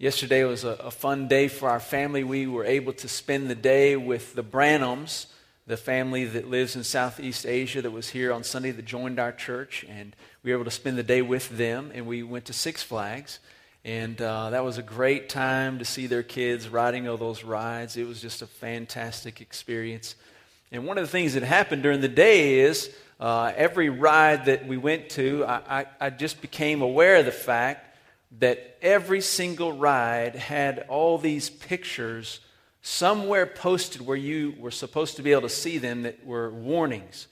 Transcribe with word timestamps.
Yesterday 0.00 0.44
was 0.44 0.64
a, 0.64 0.70
a, 0.80 0.90
fun 0.90 1.28
day 1.28 1.46
for 1.46 1.68
our 1.68 1.78
family. 1.78 2.24
We 2.24 2.46
were 2.46 2.64
able 2.64 2.94
to 2.94 3.06
spend 3.06 3.50
the 3.50 3.54
day 3.54 3.96
with 3.96 4.34
the 4.34 4.42
Branhams, 4.42 5.26
the 5.66 5.76
family 5.76 6.24
that 6.24 6.48
lives 6.48 6.74
in 6.74 6.84
Southeast 6.84 7.44
Asia 7.44 7.82
that 7.82 7.90
was 7.90 8.08
here 8.08 8.32
on 8.32 8.42
Sunday 8.42 8.70
that 8.70 8.86
joined 8.86 9.20
our 9.20 9.30
church. 9.30 9.84
And 9.90 10.16
we 10.42 10.52
were 10.52 10.56
able 10.56 10.64
to 10.64 10.70
spend 10.70 10.96
the 10.96 11.02
day 11.02 11.20
with 11.20 11.50
them. 11.50 11.92
And 11.94 12.06
we 12.06 12.22
went 12.22 12.46
to 12.46 12.54
Six 12.54 12.82
Flags. 12.82 13.40
And 13.84 14.18
uh, 14.22 14.48
that 14.48 14.64
was 14.64 14.78
a 14.78 14.82
great 14.82 15.28
time 15.28 15.78
to 15.80 15.84
see 15.84 16.06
their 16.06 16.22
kids 16.22 16.70
riding 16.70 17.06
all 17.06 17.18
those 17.18 17.44
rides. 17.44 17.98
It 17.98 18.08
was 18.08 18.22
just 18.22 18.40
a 18.40 18.46
fantastic 18.46 19.42
experience. 19.42 20.14
And 20.72 20.86
one 20.86 20.96
of 20.96 21.04
the 21.04 21.12
things 21.12 21.34
that 21.34 21.42
happened 21.42 21.82
during 21.82 22.00
the 22.00 22.08
day 22.08 22.60
is 22.60 22.90
uh, 23.20 23.52
every 23.54 23.90
ride 23.90 24.46
that 24.46 24.66
we 24.66 24.78
went 24.78 25.10
to, 25.10 25.44
I, 25.44 25.80
I, 25.80 25.86
I 26.00 26.08
just 26.08 26.40
became 26.40 26.80
aware 26.80 27.16
of 27.16 27.26
the 27.26 27.32
fact 27.32 27.89
that 28.38 28.78
every 28.80 29.20
single 29.20 29.72
ride 29.72 30.36
had 30.36 30.84
all 30.88 31.18
these 31.18 31.50
pictures 31.50 32.40
somewhere 32.82 33.46
posted 33.46 34.00
where 34.00 34.16
you 34.16 34.54
were 34.58 34.70
supposed 34.70 35.16
to 35.16 35.22
be 35.22 35.32
able 35.32 35.42
to 35.42 35.48
see 35.48 35.78
them 35.78 36.02
that 36.02 36.24
were 36.24 36.50
warnings 36.50 37.26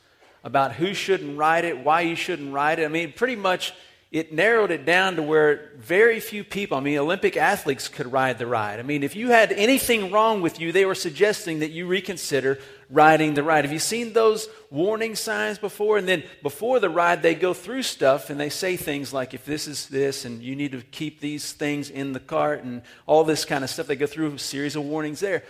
about 0.44 0.74
who 0.74 0.94
shouldn't 0.94 1.38
ride 1.38 1.64
it, 1.64 1.78
why 1.84 2.02
you 2.02 2.14
shouldn't 2.14 2.52
ride 2.52 2.78
it. 2.78 2.84
I 2.84 2.88
mean, 2.88 3.12
pretty 3.12 3.36
much 3.36 3.72
it 4.10 4.32
narrowed 4.32 4.70
it 4.70 4.84
down 4.86 5.16
to 5.16 5.22
where 5.22 5.72
very 5.76 6.18
few 6.20 6.42
people, 6.42 6.78
I 6.78 6.80
mean, 6.80 6.98
Olympic 6.98 7.36
athletes 7.36 7.88
could 7.88 8.10
ride 8.10 8.38
the 8.38 8.46
ride. 8.46 8.80
I 8.80 8.82
mean, 8.82 9.02
if 9.02 9.14
you 9.14 9.30
had 9.30 9.52
anything 9.52 10.10
wrong 10.10 10.40
with 10.40 10.60
you, 10.60 10.72
they 10.72 10.86
were 10.86 10.94
suggesting 10.94 11.58
that 11.58 11.70
you 11.70 11.86
reconsider 11.86 12.58
riding 12.90 13.34
the 13.34 13.42
ride. 13.42 13.64
Have 13.64 13.72
you 13.72 13.78
seen 13.78 14.12
those 14.12 14.48
warning 14.70 15.14
signs 15.14 15.58
before? 15.58 15.98
And 15.98 16.08
then 16.08 16.22
before 16.42 16.80
the 16.80 16.88
ride, 16.88 17.22
they 17.22 17.34
go 17.34 17.52
through 17.52 17.82
stuff 17.82 18.30
and 18.30 18.40
they 18.40 18.48
say 18.48 18.76
things 18.76 19.12
like, 19.12 19.34
if 19.34 19.44
this 19.44 19.68
is 19.68 19.88
this, 19.88 20.24
and 20.24 20.42
you 20.42 20.56
need 20.56 20.72
to 20.72 20.80
keep 20.80 21.20
these 21.20 21.52
things 21.52 21.90
in 21.90 22.12
the 22.12 22.20
cart, 22.20 22.64
and 22.64 22.82
all 23.06 23.24
this 23.24 23.44
kind 23.44 23.62
of 23.62 23.70
stuff. 23.70 23.86
They 23.86 23.96
go 23.96 24.06
through 24.06 24.34
a 24.34 24.38
series 24.38 24.74
of 24.74 24.84
warnings 24.84 25.20
there. 25.20 25.44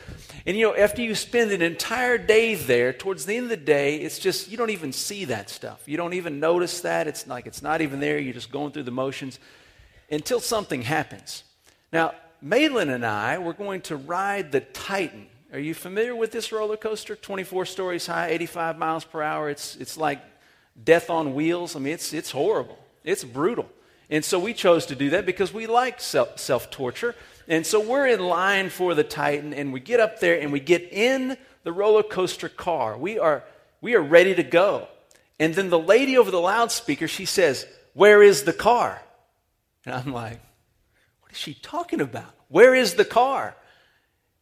And 0.47 0.57
you 0.57 0.67
know, 0.67 0.77
after 0.77 1.03
you 1.03 1.15
spend 1.15 1.53
an 1.53 1.63
entire 1.63 2.19
day 2.19 2.55
there, 2.55 2.93
towards 2.93 3.25
the 3.25 3.37
end 3.37 3.45
of 3.45 3.51
the 3.51 3.57
day, 3.57 3.97
it's 3.97 4.19
just, 4.19 4.51
you 4.51 4.57
don't 4.57 4.71
even 4.71 4.93
see 4.93 5.25
that 5.27 5.49
stuff. 5.49 5.83
You 5.87 5.97
don't 5.97 6.15
even 6.15 6.41
notice 6.41 6.81
that. 6.81 7.07
It's 7.07 7.27
like 7.27 7.47
it's 7.47 7.63
not 7.63 7.81
even 7.81 8.01
there. 8.01 8.19
You're 8.19 8.35
just 8.35 8.51
going 8.51 8.73
through 8.73 8.85
the 8.85 8.91
motions 8.91 9.39
until 10.11 10.41
something 10.41 10.83
happens. 10.83 11.45
Now, 11.93 12.15
Malin 12.41 12.91
and 12.91 13.05
I 13.05 13.39
were 13.39 13.53
going 13.53 13.81
to 13.83 13.97
ride 13.97 14.53
the 14.53 14.61
Titan 14.61 15.27
are 15.53 15.59
you 15.59 15.73
familiar 15.73 16.15
with 16.15 16.31
this 16.31 16.53
roller 16.53 16.77
coaster? 16.77 17.17
24 17.17 17.65
stories 17.67 18.07
high, 18.07 18.29
85 18.29 18.79
miles 18.79 19.05
per 19.05 19.23
hour. 19.23 19.49
It's, 19.49 19.77
it's 19.77 19.97
like 19.97 20.23
death 20.83 21.09
on 21.09 21.35
wheels. 21.35 21.75
I 21.75 21.79
mean, 21.79 21.95
it's, 21.95 22.13
it's 22.13 22.31
horrible, 22.31 22.79
it's 23.03 23.25
brutal. 23.25 23.69
And 24.11 24.25
so 24.25 24.39
we 24.39 24.55
chose 24.55 24.87
to 24.87 24.97
do 24.97 25.11
that 25.11 25.27
because 25.27 25.53
we 25.53 25.67
like 25.67 26.01
self 26.01 26.71
torture. 26.71 27.15
And 27.47 27.67
so 27.67 27.81
we're 27.81 28.07
in 28.07 28.21
line 28.21 28.69
for 28.69 28.95
the 28.95 29.05
Titan, 29.05 29.55
and 29.55 29.73
we 29.73 29.81
get 29.81 30.01
up 30.01 30.21
there 30.21 30.41
and 30.41 30.53
we 30.53 30.61
get 30.61 30.93
in 30.93 31.37
the 31.63 31.73
roller 31.73 32.03
coaster 32.03 32.49
car. 32.49 32.97
We 32.97 33.19
are, 33.19 33.45
we 33.81 33.95
are 33.95 34.03
ready 34.03 34.35
to 34.35 34.43
go. 34.43 34.89
And 35.39 35.55
then 35.55 35.71
the 35.71 35.79
lady 35.79 36.19
over 36.19 36.31
the 36.31 36.41
loudspeaker, 36.41 37.09
she 37.09 37.25
says, 37.25 37.67
Where 37.95 38.23
is 38.23 38.45
the 38.45 38.53
car? 38.53 39.03
And 39.85 39.95
I'm 39.95 40.13
like, 40.13 40.41
What 41.21 41.33
is 41.33 41.39
she 41.39 41.55
talking 41.55 42.01
about? 42.01 42.35
Where 42.49 42.75
is 42.75 42.95
the 42.95 43.05
car? 43.05 43.55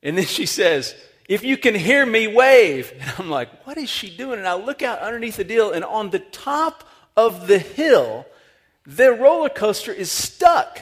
And 0.07 0.17
then 0.17 0.25
she 0.25 0.47
says, 0.47 0.95
If 1.29 1.43
you 1.43 1.57
can 1.57 1.75
hear 1.75 2.07
me, 2.07 2.29
wave. 2.29 2.95
And 3.01 3.13
I'm 3.19 3.29
like, 3.29 3.67
What 3.67 3.77
is 3.77 3.91
she 3.91 4.09
doing? 4.09 4.39
And 4.39 4.49
I 4.49 4.55
look 4.55 4.81
out 4.81 5.01
underneath 5.01 5.37
the 5.37 5.45
deal, 5.45 5.73
and 5.73 5.85
on 5.85 6.11
the 6.11 6.21
top 6.21 6.85
of 7.17 7.49
the 7.49 7.59
hill, 7.59 8.25
the 8.87 9.13
roller 9.13 9.49
coaster 9.49 9.93
is 9.93 10.11
stuck. 10.11 10.81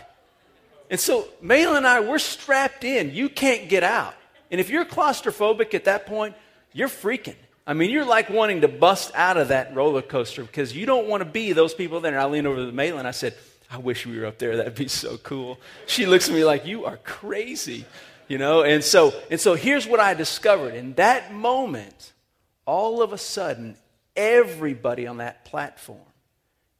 And 0.90 1.00
so 1.00 1.26
Mail 1.40 1.74
and 1.74 1.86
I, 1.86 2.00
we're 2.00 2.18
strapped 2.18 2.84
in. 2.84 3.12
You 3.14 3.30
can't 3.30 3.70
get 3.70 3.82
out. 3.82 4.14
And 4.50 4.60
if 4.60 4.68
you're 4.68 4.84
claustrophobic 4.84 5.72
at 5.72 5.86
that 5.86 6.04
point, 6.04 6.36
you're 6.74 6.88
freaking. 6.88 7.36
I 7.66 7.72
mean, 7.72 7.90
you're 7.90 8.04
like 8.04 8.28
wanting 8.28 8.60
to 8.60 8.68
bust 8.68 9.10
out 9.14 9.38
of 9.38 9.48
that 9.48 9.74
roller 9.74 10.02
coaster 10.02 10.42
because 10.42 10.76
you 10.76 10.84
don't 10.84 11.08
want 11.08 11.22
to 11.22 11.24
be 11.24 11.52
those 11.52 11.72
people 11.72 12.00
there. 12.00 12.12
And 12.12 12.20
I 12.20 12.26
leaned 12.26 12.46
over 12.46 12.66
to 12.66 12.70
Mail 12.70 12.98
and 12.98 13.08
I 13.08 13.12
said, 13.12 13.34
I 13.70 13.78
wish 13.78 14.04
we 14.04 14.18
were 14.20 14.26
up 14.26 14.36
there. 14.36 14.58
That'd 14.58 14.74
be 14.74 14.88
so 14.88 15.16
cool. 15.16 15.58
She 15.86 16.04
looks 16.04 16.28
at 16.28 16.34
me 16.34 16.44
like, 16.44 16.66
You 16.66 16.84
are 16.84 16.98
crazy 16.98 17.86
you 18.28 18.38
know? 18.38 18.62
And 18.62 18.82
so 18.82 19.12
and 19.30 19.40
so 19.40 19.54
here's 19.54 19.86
what 19.86 20.00
i 20.00 20.14
discovered. 20.14 20.74
In 20.74 20.94
that 20.94 21.32
moment 21.32 22.12
all 22.66 23.02
of 23.02 23.12
a 23.12 23.18
sudden 23.18 23.76
everybody 24.16 25.06
on 25.06 25.18
that 25.18 25.44
platform 25.44 25.98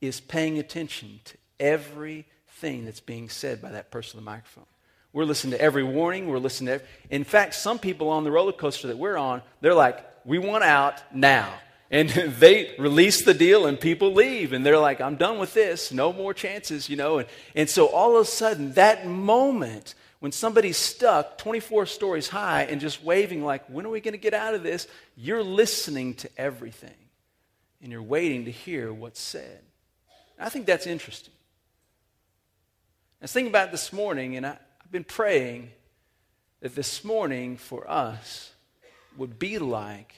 is 0.01 0.21
paying 0.21 0.59
attention 0.59 1.21
to 1.25 1.37
everything 1.59 2.85
that's 2.85 3.01
being 3.01 3.29
said 3.29 3.61
by 3.61 3.71
that 3.73 3.91
person 3.91 4.19
on 4.19 4.25
the 4.25 4.31
microphone. 4.31 4.67
We're 5.13 5.25
listening 5.25 5.53
to 5.53 5.61
every 5.61 5.85
warning. 5.85 6.27
We're 6.27 6.39
listening 6.39 6.67
to 6.67 6.73
every, 6.75 6.87
in 7.11 7.25
fact 7.25 7.55
some 7.55 7.79
people 7.79 8.09
on 8.11 8.25
the 8.25 8.31
roller 8.31 8.53
coaster 8.53 8.89
that 8.89 8.99
we're 8.99 9.17
on 9.17 9.43
they're 9.61 9.75
like 9.75 10.05
we 10.25 10.39
want 10.39 10.65
out 10.65 11.03
now. 11.15 11.53
And 11.91 12.09
they 12.39 12.75
release 12.79 13.25
the 13.25 13.35
deal 13.35 13.67
and 13.67 13.79
people 13.79 14.15
leave. 14.15 14.53
And 14.53 14.65
they're 14.65 14.79
like 14.79 15.01
i'm 15.01 15.17
done 15.17 15.39
with 15.39 15.55
this. 15.55 15.93
No 15.93 16.13
more 16.13 16.35
chances 16.35 16.89
you 16.89 16.97
know? 16.97 17.19
And, 17.19 17.29
and 17.55 17.71
so 17.71 17.87
all 17.87 18.17
of 18.17 18.23
a 18.23 18.31
sudden 18.31 18.73
that 18.73 19.07
moment 19.07 19.95
when 20.25 20.33
somebody's 20.33 20.79
stuck 20.79 21.37
24 21.37 21.85
stories 21.85 22.29
high 22.29 22.63
and 22.63 22.81
just 22.81 23.05
waving, 23.05 23.45
like, 23.45 23.63
when 23.69 23.85
are 23.85 23.91
we 23.91 24.01
going 24.01 24.13
to 24.13 24.19
get 24.19 24.33
out 24.33 24.55
of 24.55 24.63
this? 24.63 24.89
You're 25.19 25.43
listening 25.43 26.15
to 26.15 26.31
everything 26.39 26.97
and 27.83 27.93
you're 27.93 28.03
waiting 28.03 28.47
to 28.47 28.51
hear 28.51 28.91
what's 28.91 29.21
said. 29.21 29.61
I 30.41 30.49
think 30.49 30.65
that's 30.65 30.87
interesting. 30.87 31.35
I 33.21 33.25
was 33.25 33.33
thinking 33.33 33.53
about 33.53 33.71
this 33.71 33.93
morning, 33.93 34.39
and 34.39 34.47
I, 34.47 34.57
I've 34.83 34.91
been 34.91 35.05
praying 35.05 35.71
that 36.61 36.75
this 36.75 37.05
morning 37.05 37.59
for 37.59 37.87
us 37.87 38.51
would 39.19 39.39
be 39.39 39.59
like 39.59 40.15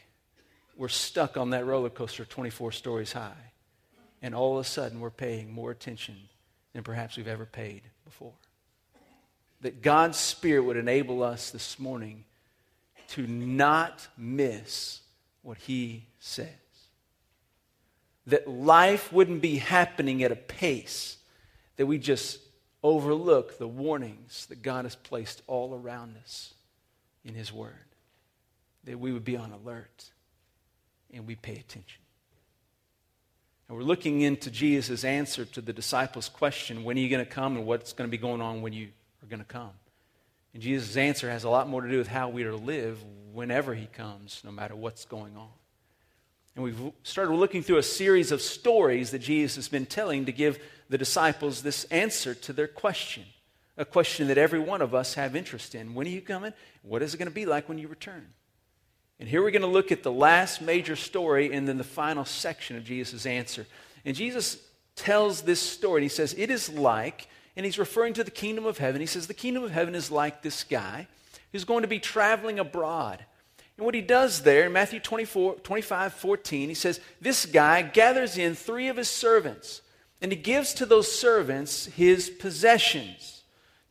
we're 0.77 0.87
stuck 0.87 1.37
on 1.37 1.51
that 1.51 1.67
roller 1.67 1.91
coaster 1.91 2.25
24 2.25 2.71
stories 2.71 3.13
high, 3.13 3.51
and 4.23 4.37
all 4.37 4.57
of 4.57 4.65
a 4.65 4.69
sudden 4.69 5.01
we're 5.01 5.11
paying 5.11 5.53
more 5.53 5.73
attention 5.73 6.29
than 6.75 6.85
perhaps 6.85 7.17
we've 7.17 7.27
ever 7.27 7.45
paid 7.45 7.83
before 8.05 8.35
that 9.61 9.83
God's 9.83 10.19
Spirit 10.19 10.65
would 10.65 10.77
enable 10.77 11.23
us 11.23 11.51
this 11.51 11.79
morning 11.79 12.25
to 13.09 13.27
not 13.27 14.07
miss 14.17 15.01
what 15.43 15.59
He 15.59 16.07
says. 16.19 16.49
That 18.27 18.49
life 18.49 19.13
wouldn't 19.13 19.41
be 19.41 19.57
happening 19.57 20.23
at 20.23 20.33
a 20.33 20.37
pace 20.37 21.17
that 21.77 21.87
we 21.87 21.99
just 21.99 22.41
overlook 22.83 23.59
the 23.59 23.69
warnings 23.69 24.47
that 24.47 24.63
God 24.63 24.85
has 24.85 24.97
placed 24.97 25.43
all 25.47 25.75
around 25.75 26.17
us 26.23 26.55
in 27.25 27.35
His 27.35 27.53
Word. 27.53 27.73
That 28.85 28.99
we 28.99 29.13
would 29.13 29.25
be 29.25 29.37
on 29.37 29.53
alert 29.53 30.11
and 31.13 31.27
we 31.27 31.35
pay 31.35 31.55
attention. 31.55 32.03
And 33.69 33.77
we're 33.77 33.85
looking 33.85 34.21
into 34.21 34.51
Jesus' 34.51 35.05
answer 35.05 35.45
to 35.45 35.61
the 35.61 35.73
disciples' 35.73 36.29
question 36.29 36.85
when 36.85 36.97
are 36.97 37.01
you 37.01 37.09
going 37.09 37.25
to 37.25 37.31
come 37.31 37.57
and 37.57 37.67
what's 37.67 37.93
going 37.93 38.09
to 38.09 38.11
be 38.11 38.21
going 38.21 38.41
on 38.41 38.63
when 38.63 38.73
you 38.73 38.89
are 39.27 39.31
going 39.31 39.41
to 39.41 39.45
come. 39.45 39.71
And 40.55 40.63
Jesus' 40.63 40.97
answer 40.97 41.31
has 41.31 41.45
a 41.45 41.51
lot 41.51 41.69
more 41.69 41.83
to 41.83 41.89
do 41.89 41.99
with 41.99 42.09
how 42.09 42.29
we 42.29 42.45
are 42.45 42.51
to 42.51 42.57
live 42.57 42.99
whenever 43.33 43.75
he 43.75 43.87
comes, 43.87 44.41
no 44.45 44.51
matter 44.51 44.75
what's 44.75 45.05
going 45.05 45.37
on. 45.37 45.51
And 46.55 46.65
we've 46.65 46.93
started 47.03 47.35
looking 47.35 47.63
through 47.63 47.77
a 47.77 47.83
series 47.83 48.33
of 48.33 48.41
stories 48.41 49.11
that 49.11 49.19
Jesus 49.19 49.57
has 49.57 49.69
been 49.69 49.85
telling 49.85 50.25
to 50.25 50.33
give 50.33 50.59
the 50.89 50.97
disciples 50.97 51.63
this 51.63 51.85
answer 51.85 52.35
to 52.35 52.53
their 52.55 52.69
question. 52.69 53.25
A 53.77 53.85
question 53.85 54.29
that 54.29 54.39
every 54.39 54.59
one 54.59 54.81
of 54.81 54.95
us 54.95 55.15
have 55.15 55.37
interest 55.37 55.75
in. 55.75 55.95
When 55.95 56.07
are 56.07 56.11
you 56.11 56.23
coming? 56.23 56.55
What 56.81 57.03
is 57.03 57.13
it 57.13 57.19
going 57.19 57.29
to 57.29 57.35
be 57.35 57.45
like 57.45 57.69
when 57.69 57.77
you 57.77 57.89
return? 57.89 58.27
And 59.21 59.29
here 59.29 59.43
we're 59.43 59.51
going 59.51 59.61
to 59.61 59.69
look 59.69 59.93
at 59.93 60.03
the 60.03 60.13
last 60.13 60.63
major 60.63 60.97
story 60.97 61.53
and 61.53 61.69
then 61.69 61.77
the 61.77 61.85
final 61.85 62.25
section 62.25 62.77
of 62.77 62.85
Jesus' 62.85 63.27
answer. 63.27 63.67
And 64.07 64.17
Jesus 64.17 64.59
tells 64.95 65.43
this 65.43 65.61
story. 65.61 66.03
He 66.03 66.09
says, 66.09 66.35
It 66.39 66.51
is 66.51 66.71
like 66.71 67.29
and 67.57 67.65
he's 67.65 67.79
referring 67.79 68.13
to 68.15 68.25
the 68.25 68.31
kingdom 68.31 68.67
of 68.67 68.79
heaven. 68.79 69.01
He 69.01 69.07
says, 69.07 69.27
The 69.27 69.35
kingdom 69.35 69.65
of 69.65 69.71
heaven 69.71 69.95
is 69.95 70.11
like 70.11 70.43
this 70.43 70.63
guy 70.63 71.09
who's 71.53 71.65
going 71.65 71.83
to 71.83 71.89
be 71.89 71.99
traveling 71.99 72.59
abroad. 72.59 73.25
And 73.77 73.85
what 73.85 73.95
he 73.95 74.01
does 74.01 74.43
there 74.43 74.67
in 74.67 74.73
Matthew 74.73 75.01
24, 75.01 75.57
25, 75.57 76.13
14, 76.15 76.69
he 76.69 76.75
says, 76.75 77.01
This 77.21 77.47
guy 77.47 77.83
gathers 77.83 78.39
in 78.39 78.55
three 78.55 78.89
of 78.89 78.97
his 78.97 79.09
servants, 79.09 79.83
and 80.21 80.33
he 80.33 80.39
gives 80.39 80.75
to 80.75 80.87
those 80.87 81.11
servants 81.11 81.87
his 81.87 82.31
possessions. 82.31 83.43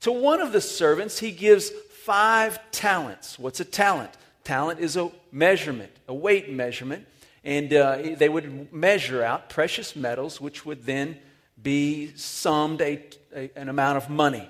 To 0.02 0.12
one 0.12 0.42
of 0.42 0.52
the 0.52 0.62
servants, 0.62 1.20
he 1.20 1.32
gives 1.32 1.70
five 1.70 2.60
talents. 2.72 3.40
What's 3.40 3.60
a 3.60 3.66
talent? 3.66 4.12
Talent 4.44 4.80
is 4.80 4.96
a 4.96 5.12
measurement, 5.32 5.92
a 6.08 6.14
weight 6.14 6.52
measurement. 6.52 7.08
And 7.44 7.72
uh, 7.74 7.98
they 8.18 8.30
would 8.30 8.74
measure 8.74 9.24
out 9.24 9.50
precious 9.50 9.96
metals, 9.96 10.42
which 10.42 10.66
would 10.66 10.86
then 10.86 11.18
be 11.66 12.16
summed 12.16 12.80
a, 12.80 13.04
a, 13.36 13.52
an 13.58 13.68
amount 13.68 13.98
of 13.98 14.10
money. 14.10 14.48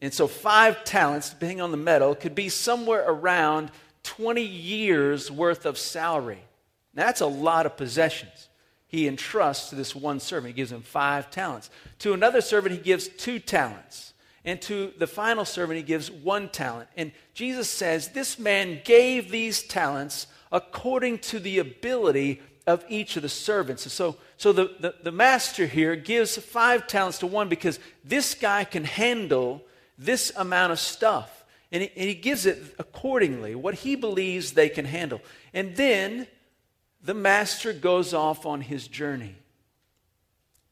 And 0.00 0.12
so, 0.12 0.26
five 0.26 0.84
talents, 0.84 1.30
depending 1.30 1.62
on 1.62 1.70
the 1.70 1.78
metal, 1.78 2.14
could 2.14 2.34
be 2.34 2.50
somewhere 2.50 3.04
around 3.06 3.70
20 4.02 4.42
years 4.42 5.30
worth 5.30 5.64
of 5.64 5.78
salary. 5.78 6.42
Now, 6.92 7.06
That's 7.06 7.20
a 7.22 7.26
lot 7.26 7.64
of 7.64 7.78
possessions. 7.78 8.48
He 8.86 9.06
entrusts 9.06 9.70
to 9.70 9.76
this 9.76 9.94
one 9.94 10.18
servant. 10.18 10.48
He 10.48 10.56
gives 10.56 10.72
him 10.72 10.82
five 10.82 11.30
talents. 11.30 11.70
To 12.00 12.12
another 12.12 12.40
servant, 12.40 12.74
he 12.74 12.80
gives 12.80 13.08
two 13.08 13.38
talents. 13.38 14.12
And 14.44 14.60
to 14.62 14.92
the 14.98 15.06
final 15.06 15.44
servant, 15.44 15.76
he 15.76 15.82
gives 15.84 16.10
one 16.10 16.48
talent. 16.48 16.88
And 16.96 17.12
Jesus 17.32 17.68
says, 17.68 18.08
This 18.08 18.38
man 18.38 18.80
gave 18.84 19.30
these 19.30 19.62
talents 19.62 20.26
according 20.50 21.18
to 21.18 21.38
the 21.38 21.60
ability 21.60 22.42
of 22.66 22.84
each 22.88 23.16
of 23.16 23.22
the 23.22 23.28
servants. 23.28 23.84
And 23.84 23.92
So, 23.92 24.16
so 24.36 24.52
the, 24.52 24.74
the, 24.78 24.94
the 25.02 25.12
master 25.12 25.66
here 25.66 25.96
gives 25.96 26.36
five 26.36 26.86
talents 26.86 27.18
to 27.18 27.26
one 27.26 27.48
because 27.48 27.78
this 28.04 28.34
guy 28.34 28.64
can 28.64 28.84
handle 28.84 29.62
this 29.98 30.32
amount 30.36 30.72
of 30.72 30.78
stuff. 30.78 31.44
And 31.72 31.82
he, 31.82 31.90
and 31.96 32.08
he 32.08 32.14
gives 32.14 32.46
it 32.46 32.74
accordingly, 32.78 33.54
what 33.54 33.74
he 33.74 33.94
believes 33.94 34.52
they 34.52 34.68
can 34.68 34.84
handle. 34.84 35.20
And 35.54 35.76
then 35.76 36.26
the 37.02 37.14
master 37.14 37.72
goes 37.72 38.12
off 38.12 38.44
on 38.46 38.60
his 38.60 38.88
journey. 38.88 39.36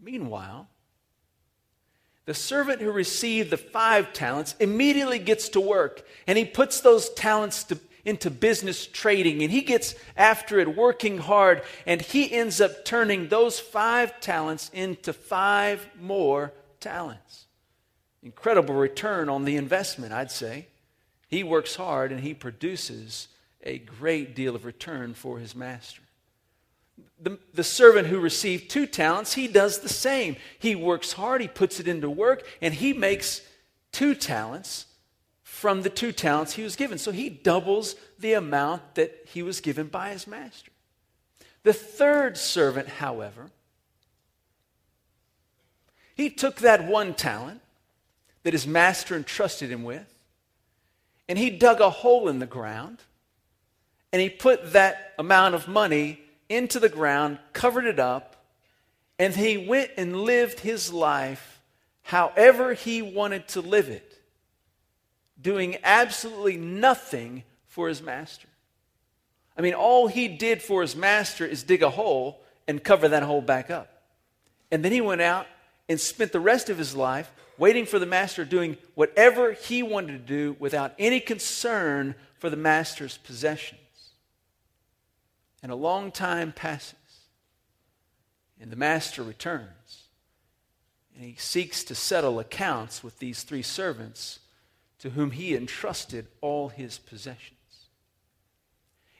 Meanwhile, 0.00 0.68
the 2.24 2.34
servant 2.34 2.82
who 2.82 2.92
received 2.92 3.50
the 3.50 3.56
five 3.56 4.12
talents 4.12 4.54
immediately 4.60 5.18
gets 5.18 5.48
to 5.50 5.60
work 5.60 6.06
and 6.26 6.36
he 6.36 6.44
puts 6.44 6.80
those 6.80 7.08
talents 7.10 7.64
to, 7.64 7.78
into 8.08 8.30
business 8.30 8.86
trading 8.86 9.42
and 9.42 9.52
he 9.52 9.60
gets 9.60 9.94
after 10.16 10.58
it, 10.58 10.76
working 10.76 11.18
hard, 11.18 11.62
and 11.86 12.00
he 12.00 12.32
ends 12.32 12.60
up 12.60 12.84
turning 12.84 13.28
those 13.28 13.60
five 13.60 14.20
talents 14.20 14.70
into 14.72 15.12
five 15.12 15.86
more 16.00 16.52
talents. 16.80 17.46
Incredible 18.22 18.74
return 18.74 19.28
on 19.28 19.44
the 19.44 19.56
investment, 19.56 20.12
I'd 20.12 20.30
say. 20.30 20.68
He 21.28 21.42
works 21.42 21.76
hard 21.76 22.10
and 22.10 22.20
he 22.20 22.34
produces 22.34 23.28
a 23.62 23.78
great 23.78 24.34
deal 24.34 24.56
of 24.56 24.64
return 24.64 25.14
for 25.14 25.38
his 25.38 25.54
master 25.54 26.02
the, 27.20 27.38
the 27.54 27.64
servant 27.64 28.08
who 28.08 28.20
received 28.20 28.70
two 28.70 28.86
talents, 28.86 29.34
he 29.34 29.48
does 29.48 29.80
the 29.80 29.88
same. 29.88 30.36
He 30.58 30.74
works 30.74 31.12
hard, 31.12 31.40
he 31.40 31.48
puts 31.48 31.80
it 31.80 31.88
into 31.88 32.08
work, 32.08 32.46
and 32.60 32.74
he 32.74 32.92
makes 32.92 33.42
two 33.92 34.14
talents 34.14 34.86
from 35.58 35.82
the 35.82 35.90
two 35.90 36.12
talents 36.12 36.52
he 36.52 36.62
was 36.62 36.76
given. 36.76 36.98
So 36.98 37.10
he 37.10 37.28
doubles 37.28 37.96
the 38.16 38.34
amount 38.34 38.94
that 38.94 39.26
he 39.26 39.42
was 39.42 39.60
given 39.60 39.88
by 39.88 40.10
his 40.10 40.28
master. 40.28 40.70
The 41.64 41.72
third 41.72 42.38
servant, 42.38 42.86
however, 42.86 43.50
he 46.14 46.30
took 46.30 46.58
that 46.58 46.86
one 46.86 47.12
talent 47.12 47.60
that 48.44 48.52
his 48.52 48.68
master 48.68 49.16
entrusted 49.16 49.68
him 49.68 49.82
with, 49.82 50.06
and 51.28 51.36
he 51.36 51.50
dug 51.50 51.80
a 51.80 51.90
hole 51.90 52.28
in 52.28 52.38
the 52.38 52.46
ground, 52.46 52.98
and 54.12 54.22
he 54.22 54.30
put 54.30 54.72
that 54.74 55.12
amount 55.18 55.56
of 55.56 55.66
money 55.66 56.20
into 56.48 56.78
the 56.78 56.88
ground, 56.88 57.40
covered 57.52 57.84
it 57.84 57.98
up, 57.98 58.44
and 59.18 59.34
he 59.34 59.58
went 59.58 59.90
and 59.96 60.22
lived 60.22 60.60
his 60.60 60.92
life 60.92 61.60
however 62.02 62.74
he 62.74 63.02
wanted 63.02 63.48
to 63.48 63.60
live 63.60 63.88
it, 63.88 64.07
doing 65.40 65.76
absolutely 65.84 66.56
nothing 66.56 67.44
for 67.66 67.88
his 67.88 68.02
master. 68.02 68.48
I 69.56 69.60
mean, 69.60 69.74
all 69.74 70.06
he 70.06 70.28
did 70.28 70.62
for 70.62 70.82
his 70.82 70.94
master 70.94 71.44
is 71.44 71.62
dig 71.62 71.82
a 71.82 71.90
hole 71.90 72.40
and 72.66 72.82
cover 72.82 73.08
that 73.08 73.22
hole 73.22 73.40
back 73.40 73.70
up. 73.70 74.02
And 74.70 74.84
then 74.84 74.92
he 74.92 75.00
went 75.00 75.20
out 75.20 75.46
and 75.88 75.98
spent 76.00 76.32
the 76.32 76.40
rest 76.40 76.68
of 76.68 76.78
his 76.78 76.94
life 76.94 77.30
waiting 77.56 77.86
for 77.86 77.98
the 77.98 78.06
master, 78.06 78.44
doing 78.44 78.76
whatever 78.94 79.52
he 79.52 79.82
wanted 79.82 80.12
to 80.12 80.18
do 80.18 80.56
without 80.60 80.94
any 80.98 81.18
concern 81.18 82.14
for 82.38 82.50
the 82.50 82.56
master's 82.56 83.18
possessions. 83.18 83.80
And 85.62 85.72
a 85.72 85.76
long 85.76 86.12
time 86.12 86.52
passes, 86.52 86.94
and 88.60 88.70
the 88.70 88.76
master 88.76 89.24
returns, 89.24 90.04
and 91.14 91.24
he 91.24 91.34
seeks 91.36 91.82
to 91.84 91.96
settle 91.96 92.38
accounts 92.38 93.02
with 93.02 93.18
these 93.18 93.42
three 93.42 93.62
servants 93.62 94.38
to 94.98 95.10
whom 95.10 95.30
he 95.30 95.54
entrusted 95.54 96.26
all 96.40 96.68
his 96.68 96.98
possessions. 96.98 97.54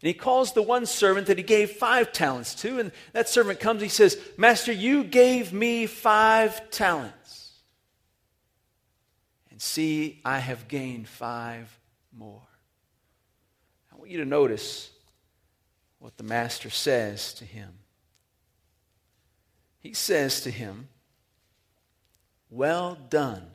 And 0.00 0.06
he 0.06 0.14
calls 0.14 0.52
the 0.52 0.62
one 0.62 0.86
servant 0.86 1.26
that 1.26 1.38
he 1.38 1.44
gave 1.44 1.72
five 1.72 2.12
talents 2.12 2.54
to, 2.56 2.78
and 2.78 2.92
that 3.12 3.28
servant 3.28 3.58
comes 3.58 3.82
and 3.82 3.90
he 3.90 3.94
says, 3.94 4.16
Master, 4.36 4.72
you 4.72 5.02
gave 5.02 5.52
me 5.52 5.86
five 5.86 6.70
talents. 6.70 7.52
And 9.50 9.60
see, 9.60 10.20
I 10.24 10.38
have 10.38 10.68
gained 10.68 11.08
five 11.08 11.76
more. 12.16 12.46
I 13.92 13.96
want 13.96 14.10
you 14.10 14.18
to 14.18 14.24
notice 14.24 14.90
what 15.98 16.16
the 16.16 16.22
master 16.22 16.70
says 16.70 17.34
to 17.34 17.44
him. 17.44 17.70
He 19.80 19.94
says 19.94 20.42
to 20.42 20.50
him, 20.52 20.88
Well 22.50 22.96
done, 23.10 23.50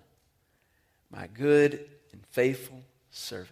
my 1.10 1.28
good 1.28 1.88
faithful 2.34 2.84
servant. 3.10 3.50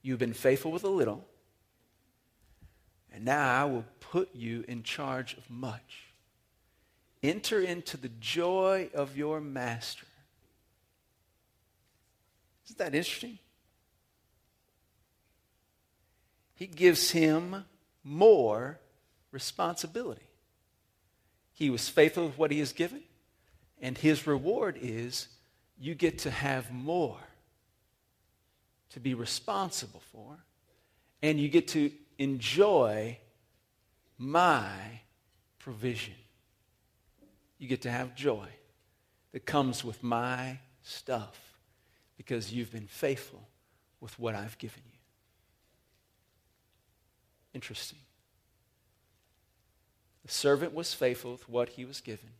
You've 0.00 0.18
been 0.18 0.32
faithful 0.32 0.72
with 0.72 0.82
a 0.82 0.88
little, 0.88 1.24
and 3.12 3.24
now 3.24 3.62
I 3.62 3.64
will 3.66 3.84
put 4.00 4.34
you 4.34 4.64
in 4.66 4.82
charge 4.82 5.34
of 5.34 5.48
much. 5.50 6.06
Enter 7.22 7.60
into 7.60 7.96
the 7.96 8.10
joy 8.18 8.88
of 8.94 9.16
your 9.16 9.40
master. 9.40 10.06
Isn't 12.64 12.78
that 12.78 12.94
interesting? 12.94 13.38
he 16.62 16.68
gives 16.68 17.10
him 17.10 17.64
more 18.04 18.78
responsibility. 19.32 20.28
He 21.52 21.70
was 21.70 21.88
faithful 21.88 22.26
with 22.26 22.38
what 22.38 22.52
he 22.52 22.60
has 22.60 22.72
given, 22.72 23.02
and 23.80 23.98
his 23.98 24.28
reward 24.28 24.78
is 24.80 25.26
you 25.82 25.96
get 25.96 26.20
to 26.20 26.30
have 26.30 26.70
more 26.70 27.18
to 28.90 29.00
be 29.00 29.14
responsible 29.14 30.00
for, 30.12 30.38
and 31.22 31.40
you 31.40 31.48
get 31.48 31.66
to 31.66 31.90
enjoy 32.18 33.18
my 34.16 34.70
provision. 35.58 36.14
You 37.58 37.66
get 37.66 37.82
to 37.82 37.90
have 37.90 38.14
joy 38.14 38.46
that 39.32 39.44
comes 39.44 39.82
with 39.82 40.04
my 40.04 40.60
stuff 40.82 41.36
because 42.16 42.52
you've 42.52 42.70
been 42.70 42.86
faithful 42.86 43.48
with 44.00 44.16
what 44.20 44.36
I've 44.36 44.58
given 44.58 44.82
you. 44.86 44.98
Interesting. 47.54 47.98
The 50.24 50.30
servant 50.30 50.74
was 50.74 50.94
faithful 50.94 51.32
with 51.32 51.48
what 51.48 51.70
he 51.70 51.84
was 51.84 52.00
given, 52.00 52.30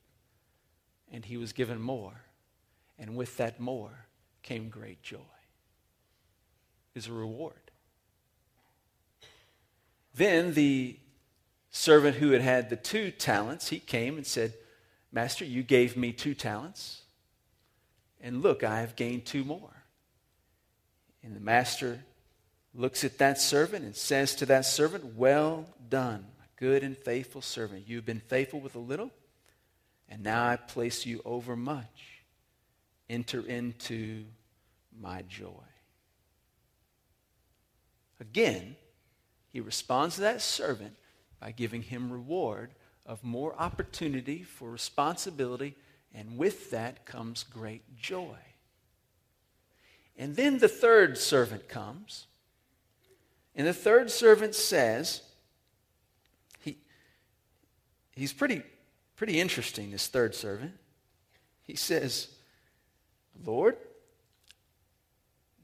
and 1.10 1.24
he 1.24 1.36
was 1.36 1.52
given 1.52 1.80
more. 1.80 2.21
And 3.02 3.16
with 3.16 3.36
that 3.38 3.58
more 3.58 4.06
came 4.44 4.68
great 4.68 5.02
joy. 5.02 5.18
Is 6.94 7.08
a 7.08 7.12
reward. 7.12 7.72
Then 10.14 10.54
the 10.54 10.96
servant 11.70 12.16
who 12.16 12.30
had 12.30 12.42
had 12.42 12.70
the 12.70 12.76
two 12.76 13.10
talents, 13.10 13.68
he 13.68 13.80
came 13.80 14.16
and 14.18 14.26
said, 14.26 14.54
Master, 15.10 15.44
you 15.44 15.64
gave 15.64 15.96
me 15.96 16.12
two 16.12 16.34
talents, 16.34 17.02
and 18.20 18.40
look, 18.40 18.62
I 18.62 18.80
have 18.80 18.94
gained 18.94 19.24
two 19.24 19.42
more. 19.42 19.82
And 21.24 21.34
the 21.34 21.40
master 21.40 22.04
looks 22.72 23.02
at 23.02 23.18
that 23.18 23.40
servant 23.40 23.84
and 23.84 23.96
says 23.96 24.36
to 24.36 24.46
that 24.46 24.64
servant, 24.64 25.16
Well 25.16 25.66
done, 25.88 26.24
good 26.56 26.84
and 26.84 26.96
faithful 26.96 27.42
servant. 27.42 27.88
You've 27.88 28.06
been 28.06 28.20
faithful 28.20 28.60
with 28.60 28.76
a 28.76 28.80
little, 28.80 29.10
and 30.08 30.22
now 30.22 30.46
I 30.46 30.54
place 30.54 31.04
you 31.04 31.20
over 31.24 31.56
much. 31.56 32.11
Enter 33.12 33.46
into 33.46 34.24
my 34.98 35.22
joy. 35.28 35.66
Again, 38.18 38.76
he 39.50 39.60
responds 39.60 40.14
to 40.14 40.22
that 40.22 40.40
servant 40.40 40.96
by 41.38 41.52
giving 41.52 41.82
him 41.82 42.10
reward 42.10 42.70
of 43.04 43.22
more 43.22 43.54
opportunity 43.60 44.42
for 44.42 44.70
responsibility, 44.70 45.76
and 46.14 46.38
with 46.38 46.70
that 46.70 47.04
comes 47.04 47.42
great 47.42 47.96
joy. 47.96 48.38
And 50.16 50.34
then 50.34 50.58
the 50.58 50.68
third 50.68 51.18
servant 51.18 51.68
comes 51.68 52.26
and 53.54 53.66
the 53.66 53.74
third 53.74 54.10
servant 54.10 54.54
says, 54.54 55.22
he, 56.60 56.78
he's 58.12 58.32
pretty, 58.32 58.62
pretty 59.16 59.38
interesting, 59.38 59.90
this 59.90 60.08
third 60.08 60.34
servant. 60.34 60.72
He 61.62 61.76
says, 61.76 62.28
Lord, 63.44 63.76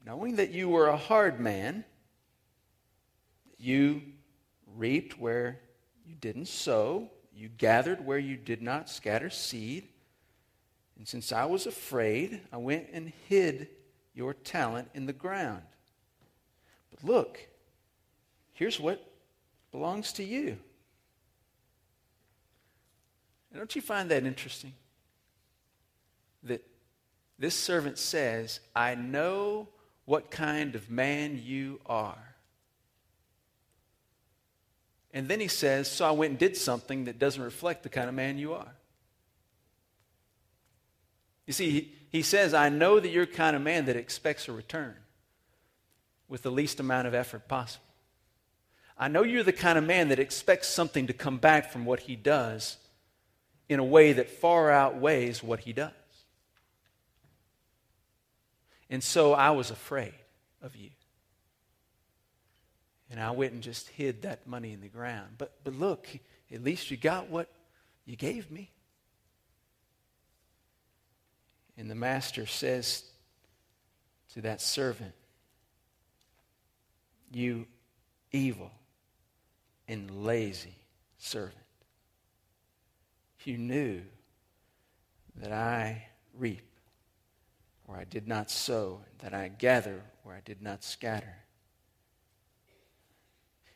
knowing 0.05 0.35
that 0.37 0.51
you 0.51 0.69
were 0.69 0.87
a 0.87 0.97
hard 0.97 1.39
man, 1.39 1.85
you 3.57 4.01
reaped 4.75 5.19
where 5.19 5.59
you 6.05 6.15
didn't 6.15 6.47
sow, 6.47 7.09
you 7.33 7.49
gathered 7.49 8.05
where 8.05 8.17
you 8.17 8.35
did 8.35 8.61
not 8.61 8.89
scatter 8.89 9.29
seed. 9.29 9.87
And 10.97 11.07
since 11.07 11.31
I 11.31 11.45
was 11.45 11.65
afraid, 11.65 12.41
I 12.51 12.57
went 12.57 12.87
and 12.91 13.13
hid 13.27 13.69
your 14.13 14.33
talent 14.33 14.89
in 14.93 15.05
the 15.05 15.13
ground. 15.13 15.63
But 16.91 17.03
look, 17.03 17.47
Here's 18.59 18.77
what 18.77 19.01
belongs 19.71 20.11
to 20.11 20.23
you. 20.23 20.57
Don't 23.55 23.73
you 23.73 23.81
find 23.81 24.11
that 24.11 24.25
interesting? 24.25 24.73
that 26.43 26.61
this 27.39 27.55
servant 27.55 27.97
says, 27.97 28.59
I 28.75 28.95
know 28.95 29.69
what 30.05 30.29
kind 30.29 30.75
of 30.75 30.91
man 30.91 31.41
you 31.43 31.79
are. 31.85 32.35
And 35.13 35.27
then 35.27 35.39
he 35.39 35.47
says, 35.47 35.89
So 35.89 36.05
I 36.05 36.11
went 36.11 36.31
and 36.31 36.39
did 36.39 36.57
something 36.57 37.05
that 37.05 37.17
doesn't 37.17 37.41
reflect 37.41 37.83
the 37.83 37.89
kind 37.89 38.09
of 38.09 38.13
man 38.13 38.37
you 38.37 38.53
are. 38.53 38.73
You 41.47 41.53
see, 41.53 41.95
he, 42.11 42.21
says, 42.21 42.53
I 42.53 42.69
know 42.69 42.99
that 42.99 43.09
you're 43.09 43.25
the 43.25 43.31
kind 43.31 43.55
of 43.55 43.63
man 43.63 43.85
that 43.85 43.95
expects 43.95 44.47
a 44.47 44.51
return 44.51 44.93
with 46.27 46.43
the 46.43 46.51
least 46.51 46.79
amount 46.79 47.07
of 47.07 47.15
effort 47.15 47.47
possible. 47.47 47.85
I 48.95 49.07
know 49.07 49.23
you're 49.23 49.43
the 49.43 49.51
kind 49.51 49.77
of 49.77 49.83
man 49.83 50.09
that 50.09 50.19
expects 50.19 50.67
something 50.67 51.07
to 51.07 51.13
come 51.13 51.37
back 51.37 51.71
from 51.71 51.85
what 51.85 52.01
he 52.01 52.15
does 52.15 52.77
in 53.67 53.79
a 53.79 53.83
way 53.83 54.13
that 54.13 54.29
far 54.29 54.69
outweighs 54.69 55.41
what 55.41 55.61
he 55.61 55.73
does. 55.73 55.91
And 58.89 59.03
so 59.03 59.33
I 59.33 59.51
was 59.51 59.69
afraid 59.69 60.13
of 60.61 60.75
you. 60.75 60.89
And 63.11 63.19
I 63.19 63.31
went 63.31 63.53
and 63.53 63.61
just 63.61 63.89
hid 63.89 64.23
that 64.23 64.47
money 64.47 64.71
in 64.71 64.81
the 64.81 64.87
ground. 64.87 65.35
But, 65.37 65.53
but 65.63 65.75
look, 65.75 66.07
at 66.51 66.63
least 66.63 66.91
you 66.91 66.97
got 66.97 67.29
what 67.29 67.49
you 68.05 68.15
gave 68.15 68.49
me. 68.51 68.71
And 71.77 71.89
the 71.89 71.95
master 71.95 72.45
says 72.45 73.03
to 74.33 74.41
that 74.41 74.61
servant, 74.61 75.13
You 77.31 77.65
evil 78.31 78.71
and 79.87 80.23
lazy 80.23 80.75
servant. 81.17 81.55
You 83.43 83.57
knew 83.57 84.01
that 85.37 85.51
I 85.51 86.05
reap 86.37 86.68
where 87.89 87.99
I 87.99 88.03
did 88.03 88.27
not 88.27 88.51
sow, 88.51 89.01
that 89.17 89.33
I 89.33 89.47
gather 89.47 90.03
where 90.21 90.35
I 90.35 90.41
did 90.45 90.61
not 90.61 90.83
scatter. 90.83 91.37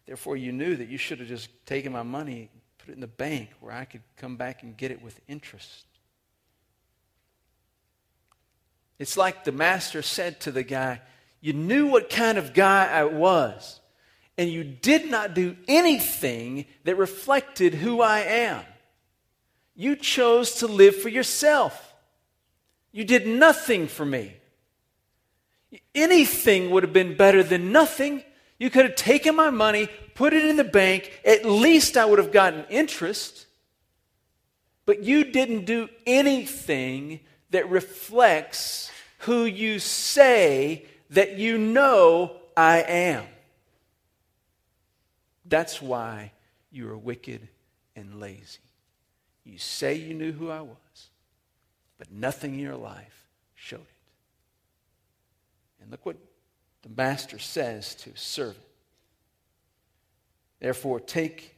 Therefore, 0.05 0.37
you 0.37 0.51
knew 0.51 0.75
that 0.75 0.87
you 0.87 0.99
should 0.99 1.17
have 1.17 1.27
just 1.27 1.49
taken 1.65 1.91
my 1.91 2.03
money, 2.03 2.51
put 2.77 2.89
it 2.89 2.93
in 2.93 2.99
the 2.99 3.07
bank 3.07 3.49
where 3.59 3.73
I 3.73 3.85
could 3.85 4.03
come 4.15 4.37
back 4.37 4.61
and 4.61 4.77
get 4.77 4.91
it 4.91 5.01
with 5.01 5.19
interest. 5.27 5.87
It's 8.99 9.17
like 9.17 9.45
the 9.45 9.51
master 9.51 10.03
said 10.03 10.39
to 10.41 10.51
the 10.51 10.63
guy, 10.63 11.01
You 11.41 11.53
knew 11.53 11.87
what 11.87 12.11
kind 12.11 12.37
of 12.37 12.53
guy 12.53 12.85
I 12.85 13.05
was, 13.05 13.79
and 14.37 14.47
you 14.47 14.63
did 14.63 15.09
not 15.09 15.33
do 15.33 15.55
anything 15.67 16.65
that 16.83 16.97
reflected 16.97 17.73
who 17.73 17.99
I 17.99 18.19
am. 18.19 18.61
You 19.75 19.95
chose 19.95 20.55
to 20.55 20.67
live 20.67 21.01
for 21.01 21.09
yourself. 21.09 21.92
You 22.93 23.03
did 23.03 23.27
nothing 23.27 23.87
for 23.87 24.05
me. 24.05 24.35
Anything 25.93 26.69
would 26.69 26.83
have 26.83 26.93
been 26.93 27.17
better 27.17 27.43
than 27.43 27.71
nothing. 27.71 28.23
You 28.59 28.69
could 28.69 28.85
have 28.85 28.95
taken 28.95 29.35
my 29.35 29.49
money, 29.49 29.89
put 30.13 30.33
it 30.33 30.45
in 30.45 30.55
the 30.55 30.63
bank. 30.63 31.11
At 31.25 31.43
least 31.43 31.97
I 31.97 32.05
would 32.05 32.19
have 32.19 32.31
gotten 32.31 32.65
interest. 32.69 33.47
But 34.85 35.03
you 35.03 35.23
didn't 35.23 35.65
do 35.65 35.89
anything 36.05 37.21
that 37.49 37.69
reflects 37.69 38.91
who 39.19 39.45
you 39.45 39.79
say 39.79 40.85
that 41.09 41.37
you 41.37 41.57
know 41.57 42.35
I 42.55 42.81
am. 42.81 43.25
That's 45.45 45.81
why 45.81 46.31
you 46.71 46.89
are 46.89 46.97
wicked 46.97 47.47
and 47.95 48.19
lazy. 48.19 48.59
You 49.43 49.57
say 49.57 49.95
you 49.95 50.13
knew 50.13 50.31
who 50.31 50.49
I 50.49 50.61
was, 50.61 50.77
but 51.97 52.11
nothing 52.11 52.53
in 52.53 52.59
your 52.59 52.75
life 52.75 53.27
showed 53.55 53.81
it. 53.81 53.87
And 55.81 55.91
look 55.91 56.05
what 56.05 56.17
the 56.81 56.89
master 56.89 57.39
says 57.39 57.95
to 57.95 58.11
his 58.11 58.21
servant. 58.21 58.57
Therefore, 60.59 60.99
take 60.99 61.55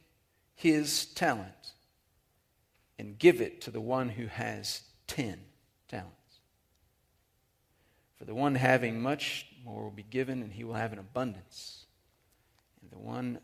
his 0.54 1.06
talent 1.06 1.72
and 2.98 3.18
give 3.18 3.40
it 3.40 3.60
to 3.62 3.70
the 3.70 3.80
one 3.80 4.08
who 4.08 4.26
has 4.26 4.82
ten 5.06 5.38
talents. 5.88 6.12
For 8.16 8.24
the 8.24 8.34
one 8.34 8.54
having 8.54 9.00
much 9.00 9.46
more 9.64 9.84
will 9.84 9.90
be 9.90 10.02
given, 10.02 10.42
and 10.42 10.52
he 10.52 10.64
will 10.64 10.74
have 10.74 10.92
an 10.92 10.98
abundance. 10.98 11.84
And 12.80 12.90
the 12.90 12.98
one 12.98 13.38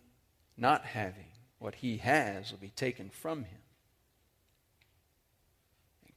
not 0.56 0.84
having 0.84 1.26
what 1.58 1.76
he 1.76 1.98
has 1.98 2.50
will 2.50 2.58
be 2.58 2.70
taken 2.70 3.10
from 3.10 3.44
him. 3.44 3.58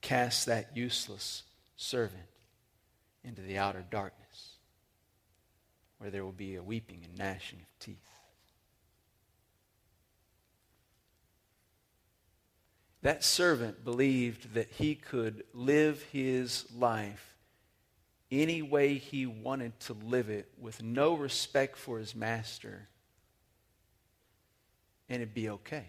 Cast 0.05 0.45
that 0.45 0.77
useless 0.77 1.41
servant 1.77 2.27
into 3.23 3.41
the 3.41 3.57
outer 3.57 3.83
darkness, 3.89 4.51
where 5.97 6.11
there 6.11 6.23
will 6.23 6.31
be 6.31 6.53
a 6.57 6.61
weeping 6.61 7.01
and 7.03 7.17
gnashing 7.17 7.57
of 7.57 7.79
teeth. 7.79 7.97
That 13.01 13.23
servant 13.23 13.83
believed 13.83 14.53
that 14.53 14.69
he 14.69 14.93
could 14.93 15.43
live 15.55 16.03
his 16.11 16.65
life 16.77 17.35
any 18.29 18.61
way 18.61 18.99
he 18.99 19.25
wanted 19.25 19.79
to 19.81 19.93
live 19.93 20.29
it 20.29 20.51
with 20.61 20.83
no 20.83 21.15
respect 21.15 21.77
for 21.77 21.97
his 21.97 22.13
master, 22.13 22.89
and 25.09 25.23
it'd 25.23 25.33
be 25.33 25.49
okay. 25.49 25.87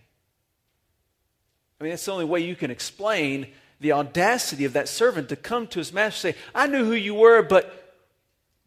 I 1.79 1.85
mean, 1.85 1.91
that's 1.91 2.07
the 2.07 2.13
only 2.13 2.25
way 2.25 2.41
you 2.41 2.57
can 2.57 2.71
explain 2.71 3.49
the 3.81 3.93
audacity 3.93 4.65
of 4.65 4.73
that 4.73 4.89
servant 4.89 5.29
to 5.29 5.37
come 5.37 5.67
to 5.69 5.79
his 5.79 5.93
master 5.93 6.29
and 6.29 6.37
say, 6.37 6.43
I 6.55 6.67
knew 6.67 6.85
who 6.85 6.95
you 6.95 7.15
were, 7.15 7.43
but, 7.43 7.95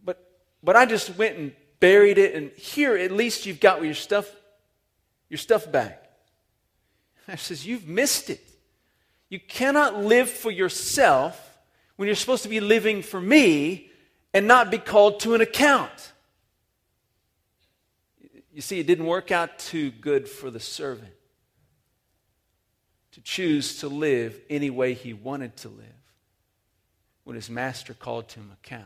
but, 0.04 0.24
but 0.64 0.76
I 0.76 0.86
just 0.86 1.16
went 1.18 1.38
and 1.38 1.52
buried 1.80 2.18
it, 2.18 2.36
and 2.36 2.52
here 2.52 2.96
at 2.96 3.12
least 3.12 3.46
you've 3.46 3.60
got 3.60 3.84
your 3.84 3.94
stuff, 3.94 4.30
your 5.30 5.38
stuff 5.38 5.72
back. 5.72 6.10
I 7.28 7.36
says, 7.36 7.66
You've 7.66 7.88
missed 7.88 8.30
it. 8.30 8.44
You 9.30 9.40
cannot 9.40 10.04
live 10.04 10.30
for 10.30 10.52
yourself 10.52 11.60
when 11.96 12.08
you're 12.08 12.16
supposed 12.16 12.44
to 12.44 12.50
be 12.50 12.60
living 12.60 13.02
for 13.02 13.22
me 13.22 13.92
and 14.34 14.48
not 14.48 14.72
be 14.72 14.78
called 14.78 15.20
to 15.22 15.36
an 15.36 15.42
account. 15.42 16.14
You 18.54 18.62
see, 18.62 18.80
it 18.80 18.88
didn't 18.88 19.06
work 19.06 19.32
out 19.32 19.60
too 19.60 19.92
good 19.92 20.28
for 20.28 20.50
the 20.50 20.60
servant 20.60 21.14
to 23.20 23.26
choose 23.26 23.80
to 23.80 23.90
live 23.90 24.40
any 24.50 24.70
way 24.70 24.94
he 24.94 25.14
wanted 25.14 25.58
to 25.58 25.68
live 25.68 25.86
when 27.26 27.36
his 27.36 27.50
master 27.50 27.94
called 27.94 28.30
to 28.30 28.40
him 28.40 28.50
account 28.64 28.86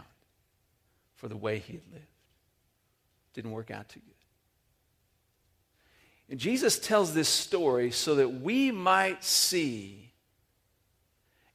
for 1.15 1.27
the 1.27 1.37
way 1.37 1.59
he 1.59 1.73
had 1.73 1.83
lived. 1.91 2.05
Didn't 3.35 3.51
work 3.51 3.69
out 3.69 3.89
too 3.89 3.99
good. 3.99 4.09
And 6.29 6.39
Jesus 6.39 6.79
tells 6.79 7.13
this 7.13 7.29
story 7.29 7.91
so 7.91 8.15
that 8.15 8.41
we 8.41 8.71
might 8.71 9.23
see 9.23 10.11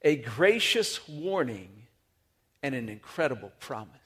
a 0.01 0.15
gracious 0.15 1.05
warning, 1.09 1.69
and 2.63 2.73
an 2.73 2.87
incredible 2.87 3.51
promise. 3.59 3.98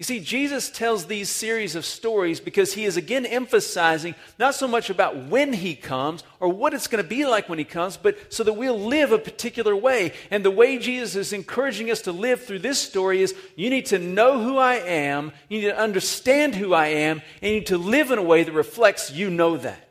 You 0.00 0.04
see, 0.04 0.20
Jesus 0.20 0.70
tells 0.70 1.04
these 1.04 1.28
series 1.28 1.76
of 1.76 1.84
stories 1.84 2.40
because 2.40 2.72
he 2.72 2.86
is 2.86 2.96
again 2.96 3.26
emphasizing 3.26 4.14
not 4.38 4.54
so 4.54 4.66
much 4.66 4.88
about 4.88 5.26
when 5.26 5.52
he 5.52 5.74
comes 5.74 6.24
or 6.40 6.48
what 6.48 6.72
it's 6.72 6.86
going 6.86 7.04
to 7.04 7.08
be 7.08 7.26
like 7.26 7.50
when 7.50 7.58
he 7.58 7.66
comes, 7.66 7.98
but 7.98 8.16
so 8.32 8.42
that 8.44 8.54
we'll 8.54 8.80
live 8.80 9.12
a 9.12 9.18
particular 9.18 9.76
way. 9.76 10.14
And 10.30 10.42
the 10.42 10.50
way 10.50 10.78
Jesus 10.78 11.16
is 11.16 11.34
encouraging 11.34 11.90
us 11.90 12.00
to 12.02 12.12
live 12.12 12.42
through 12.42 12.60
this 12.60 12.78
story 12.78 13.20
is 13.20 13.34
you 13.56 13.68
need 13.68 13.84
to 13.86 13.98
know 13.98 14.42
who 14.42 14.56
I 14.56 14.76
am, 14.76 15.32
you 15.50 15.60
need 15.60 15.66
to 15.66 15.78
understand 15.78 16.54
who 16.54 16.72
I 16.72 16.86
am, 16.86 17.20
and 17.42 17.52
you 17.52 17.58
need 17.58 17.66
to 17.66 17.76
live 17.76 18.10
in 18.10 18.18
a 18.18 18.22
way 18.22 18.42
that 18.42 18.52
reflects 18.52 19.12
you 19.12 19.28
know 19.28 19.58
that. 19.58 19.89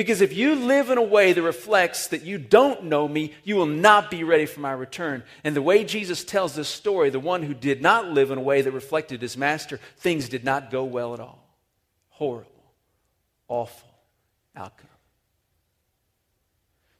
Because 0.00 0.22
if 0.22 0.34
you 0.34 0.54
live 0.54 0.88
in 0.88 0.96
a 0.96 1.02
way 1.02 1.34
that 1.34 1.42
reflects 1.42 2.06
that 2.06 2.22
you 2.22 2.38
don't 2.38 2.84
know 2.84 3.06
me, 3.06 3.34
you 3.44 3.56
will 3.56 3.66
not 3.66 4.10
be 4.10 4.24
ready 4.24 4.46
for 4.46 4.60
my 4.60 4.72
return. 4.72 5.22
And 5.44 5.54
the 5.54 5.60
way 5.60 5.84
Jesus 5.84 6.24
tells 6.24 6.54
this 6.54 6.70
story, 6.70 7.10
the 7.10 7.20
one 7.20 7.42
who 7.42 7.52
did 7.52 7.82
not 7.82 8.08
live 8.08 8.30
in 8.30 8.38
a 8.38 8.40
way 8.40 8.62
that 8.62 8.72
reflected 8.72 9.20
his 9.20 9.36
master, 9.36 9.78
things 9.98 10.30
did 10.30 10.42
not 10.42 10.70
go 10.70 10.84
well 10.84 11.12
at 11.12 11.20
all. 11.20 11.46
Horrible, 12.08 12.72
awful 13.46 13.90
outcome. 14.56 14.88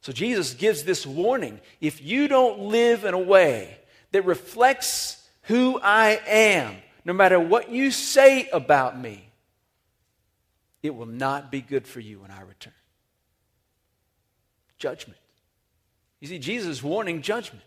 So 0.02 0.12
Jesus 0.12 0.52
gives 0.52 0.82
this 0.82 1.06
warning. 1.06 1.58
If 1.80 2.02
you 2.02 2.28
don't 2.28 2.64
live 2.64 3.06
in 3.06 3.14
a 3.14 3.18
way 3.18 3.78
that 4.12 4.26
reflects 4.26 5.26
who 5.44 5.80
I 5.82 6.20
am, 6.26 6.76
no 7.06 7.14
matter 7.14 7.40
what 7.40 7.70
you 7.70 7.92
say 7.92 8.50
about 8.50 9.00
me, 9.00 9.26
it 10.82 10.94
will 10.94 11.06
not 11.06 11.50
be 11.50 11.62
good 11.62 11.86
for 11.86 12.00
you 12.00 12.20
when 12.20 12.30
I 12.30 12.42
return 12.42 12.74
judgment. 14.80 15.20
You 16.18 16.26
see, 16.26 16.40
Jesus 16.40 16.82
warning 16.82 17.22
judgment. 17.22 17.64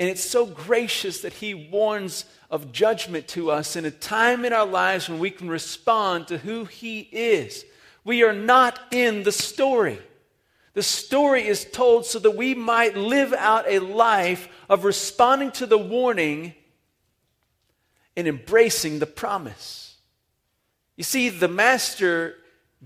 And 0.00 0.08
it's 0.08 0.24
so 0.24 0.46
gracious 0.46 1.20
that 1.22 1.34
he 1.34 1.54
warns 1.54 2.24
of 2.50 2.72
judgment 2.72 3.28
to 3.28 3.50
us 3.50 3.76
in 3.76 3.84
a 3.84 3.90
time 3.90 4.44
in 4.44 4.52
our 4.52 4.66
lives 4.66 5.08
when 5.08 5.18
we 5.18 5.30
can 5.30 5.48
respond 5.48 6.28
to 6.28 6.38
who 6.38 6.64
he 6.64 7.00
is. 7.00 7.64
We 8.04 8.22
are 8.22 8.32
not 8.32 8.80
in 8.92 9.24
the 9.24 9.32
story. 9.32 9.98
The 10.74 10.82
story 10.82 11.46
is 11.46 11.64
told 11.64 12.06
so 12.06 12.20
that 12.20 12.36
we 12.36 12.54
might 12.54 12.96
live 12.96 13.32
out 13.32 13.64
a 13.66 13.80
life 13.80 14.48
of 14.68 14.84
responding 14.84 15.50
to 15.52 15.66
the 15.66 15.76
warning 15.76 16.54
and 18.16 18.28
embracing 18.28 19.00
the 19.00 19.06
promise. 19.06 19.96
You 20.96 21.04
see, 21.04 21.28
the 21.28 21.48
master 21.48 22.36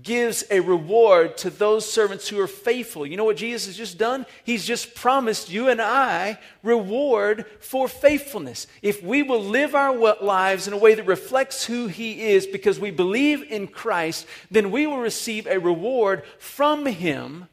gives 0.01 0.43
a 0.49 0.59
reward 0.59 1.37
to 1.37 1.51
those 1.51 1.89
servants 1.89 2.27
who 2.27 2.39
are 2.39 2.47
faithful. 2.47 3.05
You 3.05 3.15
know 3.15 3.25
what 3.25 3.37
Jesus 3.37 3.67
has 3.67 3.77
just 3.77 3.99
done? 3.99 4.25
He's 4.43 4.65
just 4.65 4.95
promised 4.95 5.51
you 5.51 5.69
and 5.69 5.79
I 5.79 6.39
reward 6.63 7.45
for 7.59 7.87
faithfulness. 7.87 8.65
If 8.81 9.03
we 9.03 9.21
will 9.21 9.43
live 9.43 9.75
our 9.75 10.15
lives 10.19 10.67
in 10.67 10.73
a 10.73 10.77
way 10.77 10.95
that 10.95 11.05
reflects 11.05 11.65
who 11.65 11.87
He 11.87 12.21
is 12.21 12.47
because 12.47 12.79
we 12.79 12.89
believe 12.89 13.43
in 13.43 13.67
Christ, 13.67 14.25
then 14.49 14.71
we 14.71 14.87
will 14.87 14.97
receive 14.97 15.45
a 15.45 15.59
reward 15.59 16.23
from 16.39 16.87
Him 16.87 17.47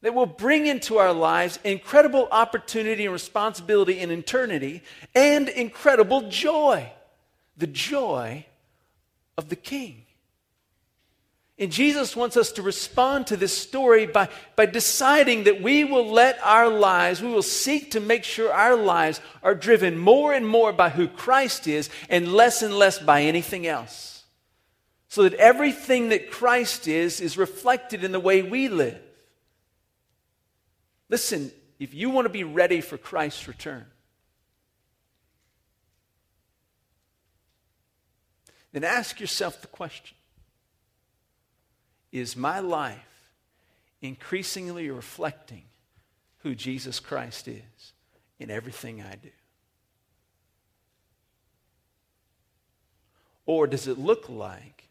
that 0.00 0.14
will 0.14 0.24
bring 0.24 0.66
into 0.66 0.96
our 0.96 1.12
lives 1.12 1.58
incredible 1.62 2.26
opportunity 2.30 3.04
and 3.04 3.12
responsibility 3.12 3.98
in 3.98 4.10
eternity 4.10 4.82
and 5.14 5.50
incredible 5.50 6.30
joy. 6.30 6.90
The 7.58 7.66
joy 7.66 8.46
of 9.36 9.50
the 9.50 9.56
King. 9.56 10.05
And 11.58 11.72
Jesus 11.72 12.14
wants 12.14 12.36
us 12.36 12.52
to 12.52 12.62
respond 12.62 13.28
to 13.28 13.36
this 13.36 13.56
story 13.56 14.06
by, 14.06 14.28
by 14.56 14.66
deciding 14.66 15.44
that 15.44 15.62
we 15.62 15.84
will 15.84 16.06
let 16.10 16.38
our 16.42 16.68
lives, 16.68 17.22
we 17.22 17.30
will 17.30 17.42
seek 17.42 17.92
to 17.92 18.00
make 18.00 18.24
sure 18.24 18.52
our 18.52 18.76
lives 18.76 19.22
are 19.42 19.54
driven 19.54 19.96
more 19.96 20.34
and 20.34 20.46
more 20.46 20.72
by 20.72 20.90
who 20.90 21.08
Christ 21.08 21.66
is 21.66 21.88
and 22.10 22.32
less 22.32 22.60
and 22.60 22.74
less 22.74 22.98
by 22.98 23.22
anything 23.22 23.66
else. 23.66 24.24
So 25.08 25.22
that 25.22 25.32
everything 25.34 26.10
that 26.10 26.30
Christ 26.30 26.88
is 26.88 27.22
is 27.22 27.38
reflected 27.38 28.04
in 28.04 28.12
the 28.12 28.20
way 28.20 28.42
we 28.42 28.68
live. 28.68 29.00
Listen, 31.08 31.50
if 31.78 31.94
you 31.94 32.10
want 32.10 32.26
to 32.26 32.30
be 32.30 32.44
ready 32.44 32.82
for 32.82 32.98
Christ's 32.98 33.48
return, 33.48 33.86
then 38.72 38.84
ask 38.84 39.20
yourself 39.20 39.62
the 39.62 39.68
question 39.68 40.15
is 42.18 42.36
my 42.36 42.60
life 42.60 43.32
increasingly 44.00 44.90
reflecting 44.90 45.64
who 46.38 46.54
Jesus 46.54 47.00
Christ 47.00 47.48
is 47.48 47.92
in 48.38 48.50
everything 48.50 49.02
I 49.02 49.16
do? 49.16 49.30
Or 53.46 53.66
does 53.66 53.86
it 53.86 53.98
look 53.98 54.28
like 54.28 54.88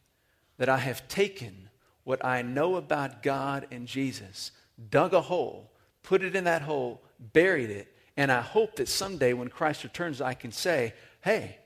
that 0.58 0.70
I 0.70 0.78
have 0.78 1.08
taken 1.08 1.70
what 2.04 2.24
I 2.24 2.42
know 2.42 2.76
about 2.76 3.22
God 3.24 3.68
and 3.72 3.88
Jesus, 3.88 4.52
dug 4.90 5.14
a 5.14 5.22
hole, 5.22 5.72
put 6.04 6.24
it 6.24 6.36
in 6.36 6.46
that 6.46 6.62
hole, 6.62 7.02
buried 7.20 7.70
it, 7.70 7.94
and 8.16 8.32
I 8.32 8.42
hope 8.42 8.78
that 8.78 8.88
someday 8.88 9.34
when 9.34 9.50
Christ 9.50 9.84
returns, 9.84 10.22
I 10.22 10.34
can 10.34 10.52
say, 10.52 10.94
hey, 11.22 11.58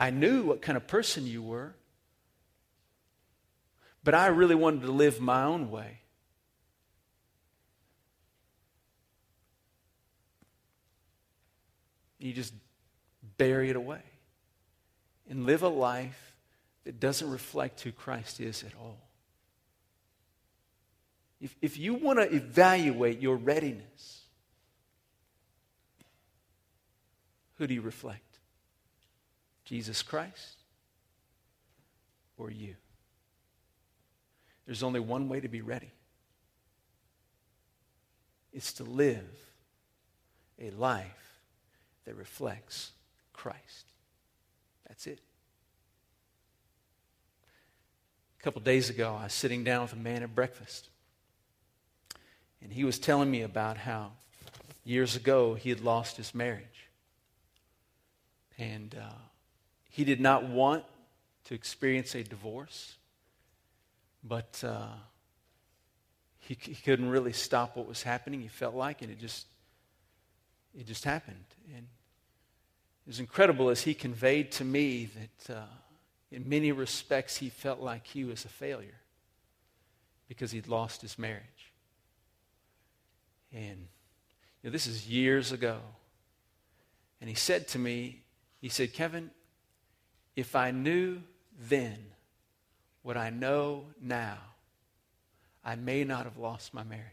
I 0.00 0.10
knew 0.10 0.42
what 0.44 0.62
kind 0.62 0.76
of 0.76 0.86
person 0.86 1.26
you 1.26 1.42
were. 1.42 1.74
But 4.04 4.14
I 4.14 4.26
really 4.28 4.54
wanted 4.54 4.82
to 4.82 4.92
live 4.92 5.20
my 5.20 5.44
own 5.44 5.70
way. 5.70 5.98
You 12.18 12.32
just 12.32 12.54
bury 13.36 13.70
it 13.70 13.76
away 13.76 14.02
and 15.28 15.46
live 15.46 15.62
a 15.62 15.68
life 15.68 16.34
that 16.84 17.00
doesn't 17.00 17.30
reflect 17.30 17.80
who 17.80 17.92
Christ 17.92 18.40
is 18.40 18.62
at 18.62 18.72
all. 18.80 18.98
If, 21.40 21.56
if 21.60 21.78
you 21.78 21.94
want 21.94 22.20
to 22.20 22.32
evaluate 22.32 23.20
your 23.20 23.36
readiness, 23.36 24.20
who 27.58 27.66
do 27.66 27.74
you 27.74 27.80
reflect? 27.80 28.38
Jesus 29.64 30.02
Christ 30.02 30.56
or 32.36 32.50
you? 32.50 32.74
There's 34.66 34.82
only 34.82 35.00
one 35.00 35.28
way 35.28 35.40
to 35.40 35.48
be 35.48 35.60
ready 35.60 35.92
it's 38.52 38.74
to 38.74 38.84
live 38.84 39.24
a 40.60 40.70
life 40.70 41.40
that 42.04 42.14
reflects 42.16 42.92
Christ. 43.32 43.86
That's 44.86 45.06
it. 45.06 45.20
A 48.38 48.42
couple 48.42 48.60
days 48.60 48.90
ago, 48.90 49.16
I 49.18 49.24
was 49.24 49.32
sitting 49.32 49.64
down 49.64 49.82
with 49.82 49.92
a 49.92 49.96
man 49.96 50.22
at 50.22 50.34
breakfast, 50.34 50.90
and 52.60 52.72
he 52.72 52.84
was 52.84 52.98
telling 52.98 53.30
me 53.30 53.42
about 53.42 53.78
how 53.78 54.12
years 54.84 55.16
ago 55.16 55.54
he 55.54 55.70
had 55.70 55.80
lost 55.80 56.16
his 56.16 56.34
marriage. 56.34 56.88
And 58.58 58.94
uh, 58.94 59.14
he 59.88 60.04
did 60.04 60.20
not 60.20 60.44
want 60.48 60.84
to 61.44 61.54
experience 61.54 62.14
a 62.14 62.22
divorce. 62.22 62.96
But 64.24 64.62
uh, 64.66 64.86
he, 66.38 66.56
he 66.60 66.74
couldn't 66.74 67.08
really 67.08 67.32
stop 67.32 67.76
what 67.76 67.86
was 67.86 68.02
happening. 68.02 68.40
He 68.40 68.48
felt 68.48 68.74
like, 68.74 69.02
and 69.02 69.10
it 69.10 69.18
just, 69.18 69.46
it 70.78 70.86
just 70.86 71.04
happened. 71.04 71.44
And 71.74 71.84
it 71.84 73.08
was 73.08 73.20
incredible 73.20 73.68
as 73.68 73.82
he 73.82 73.94
conveyed 73.94 74.52
to 74.52 74.64
me 74.64 75.06
that 75.06 75.56
uh, 75.56 75.66
in 76.30 76.48
many 76.48 76.72
respects 76.72 77.36
he 77.36 77.48
felt 77.48 77.80
like 77.80 78.06
he 78.06 78.24
was 78.24 78.44
a 78.44 78.48
failure 78.48 79.00
because 80.28 80.50
he'd 80.50 80.68
lost 80.68 81.02
his 81.02 81.18
marriage. 81.18 81.72
And 83.52 83.88
you 84.62 84.68
know, 84.68 84.70
this 84.70 84.86
is 84.86 85.08
years 85.08 85.52
ago. 85.52 85.78
And 87.20 87.28
he 87.28 87.36
said 87.36 87.68
to 87.68 87.78
me, 87.78 88.22
he 88.60 88.68
said, 88.68 88.92
Kevin, 88.92 89.30
if 90.36 90.56
I 90.56 90.70
knew 90.70 91.22
then 91.68 91.98
what 93.02 93.16
I 93.16 93.30
know 93.30 93.86
now, 94.00 94.38
I 95.64 95.76
may 95.76 96.04
not 96.04 96.24
have 96.24 96.38
lost 96.38 96.74
my 96.74 96.82
marriage. 96.82 97.06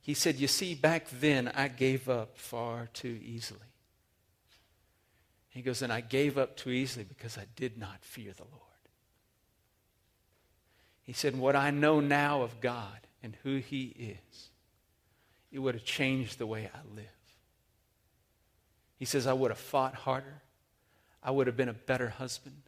He 0.00 0.14
said, 0.14 0.36
You 0.36 0.48
see, 0.48 0.74
back 0.74 1.08
then 1.10 1.48
I 1.48 1.68
gave 1.68 2.08
up 2.08 2.36
far 2.36 2.88
too 2.92 3.18
easily. 3.22 3.60
He 5.50 5.62
goes, 5.62 5.82
And 5.82 5.92
I 5.92 6.00
gave 6.00 6.38
up 6.38 6.56
too 6.56 6.70
easily 6.70 7.04
because 7.04 7.36
I 7.36 7.44
did 7.56 7.78
not 7.78 7.98
fear 8.02 8.32
the 8.32 8.44
Lord. 8.44 8.64
He 11.02 11.12
said, 11.12 11.36
What 11.36 11.56
I 11.56 11.70
know 11.70 12.00
now 12.00 12.42
of 12.42 12.60
God 12.60 13.06
and 13.22 13.36
who 13.42 13.56
He 13.56 14.16
is, 14.22 14.48
it 15.52 15.58
would 15.58 15.74
have 15.74 15.84
changed 15.84 16.38
the 16.38 16.46
way 16.46 16.70
I 16.72 16.94
live. 16.94 17.06
He 18.96 19.04
says, 19.04 19.26
I 19.26 19.32
would 19.32 19.50
have 19.50 19.58
fought 19.58 19.94
harder. 19.94 20.42
I 21.22 21.30
would 21.30 21.46
have 21.46 21.56
been 21.56 21.68
a 21.68 21.74
better 21.74 22.08
husband. 22.08 22.62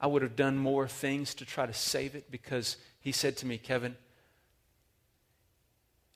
I 0.00 0.06
would 0.06 0.22
have 0.22 0.36
done 0.36 0.56
more 0.56 0.86
things 0.86 1.34
to 1.34 1.44
try 1.44 1.66
to 1.66 1.74
save 1.74 2.14
it 2.14 2.30
because 2.30 2.76
he 3.00 3.12
said 3.12 3.36
to 3.38 3.46
me, 3.46 3.58
Kevin, 3.58 3.96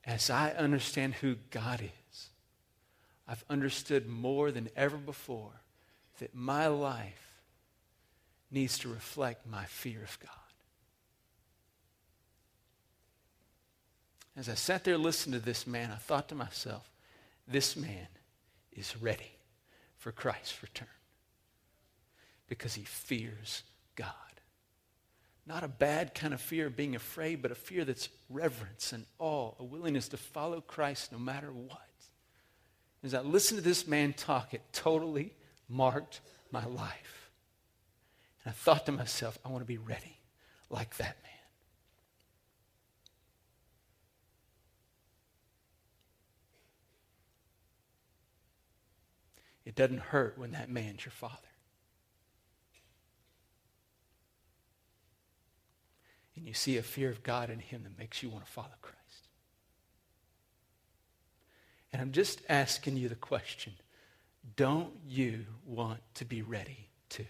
as 0.05 0.29
I 0.29 0.51
understand 0.51 1.15
who 1.15 1.35
God 1.51 1.81
is, 1.81 2.29
I've 3.27 3.43
understood 3.49 4.07
more 4.07 4.51
than 4.51 4.69
ever 4.75 4.97
before 4.97 5.61
that 6.19 6.35
my 6.35 6.67
life 6.67 7.41
needs 8.51 8.77
to 8.79 8.89
reflect 8.89 9.47
my 9.47 9.65
fear 9.65 10.03
of 10.03 10.19
God. 10.19 10.29
As 14.35 14.49
I 14.49 14.55
sat 14.55 14.83
there 14.83 14.97
listening 14.97 15.39
to 15.39 15.45
this 15.45 15.67
man, 15.67 15.91
I 15.91 15.95
thought 15.95 16.29
to 16.29 16.35
myself, 16.35 16.89
this 17.47 17.75
man 17.75 18.07
is 18.71 18.95
ready 18.97 19.31
for 19.97 20.11
Christ's 20.11 20.61
return 20.61 20.87
because 22.47 22.73
he 22.73 22.83
fears 22.83 23.63
God. 23.95 24.13
Not 25.45 25.63
a 25.63 25.67
bad 25.67 26.13
kind 26.13 26.33
of 26.33 26.39
fear 26.39 26.67
of 26.67 26.77
being 26.77 26.95
afraid, 26.95 27.41
but 27.41 27.51
a 27.51 27.55
fear 27.55 27.83
that's 27.83 28.09
reverence 28.29 28.93
and 28.93 29.05
awe, 29.19 29.53
a 29.59 29.63
willingness 29.63 30.07
to 30.09 30.17
follow 30.17 30.61
Christ 30.61 31.11
no 31.11 31.17
matter 31.17 31.51
what. 31.51 31.79
As 33.03 33.13
I 33.13 33.19
listened 33.19 33.57
to 33.57 33.63
this 33.63 33.85
man 33.85 34.13
talk, 34.13 34.53
it 34.53 34.61
totally 34.71 35.33
marked 35.67 36.21
my 36.51 36.65
life. 36.65 37.31
And 38.43 38.51
I 38.51 38.53
thought 38.53 38.85
to 38.85 38.93
myself, 38.93 39.37
I 39.43 39.49
want 39.49 39.61
to 39.61 39.67
be 39.67 39.77
ready 39.77 40.17
like 40.69 40.95
that 40.97 41.17
man. 41.23 41.31
It 49.65 49.75
doesn't 49.75 49.99
hurt 49.99 50.37
when 50.37 50.51
that 50.51 50.69
man's 50.69 51.05
your 51.05 51.11
father. 51.11 51.52
And 56.35 56.47
you 56.47 56.53
see 56.53 56.77
a 56.77 56.83
fear 56.83 57.09
of 57.09 57.23
God 57.23 57.49
in 57.49 57.59
him 57.59 57.83
that 57.83 57.97
makes 57.97 58.23
you 58.23 58.29
want 58.29 58.45
to 58.45 58.51
follow 58.51 58.67
Christ. 58.81 58.99
And 61.91 62.01
I'm 62.01 62.11
just 62.11 62.41
asking 62.49 62.97
you 62.97 63.09
the 63.09 63.15
question 63.15 63.73
don't 64.55 64.91
you 65.07 65.45
want 65.65 65.99
to 66.15 66.25
be 66.25 66.41
ready 66.41 66.89
too? 67.09 67.25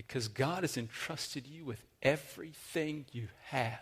because 0.00 0.28
God 0.28 0.62
has 0.62 0.78
entrusted 0.78 1.46
you 1.46 1.66
with 1.66 1.84
everything 2.00 3.04
you 3.12 3.28
have. 3.48 3.78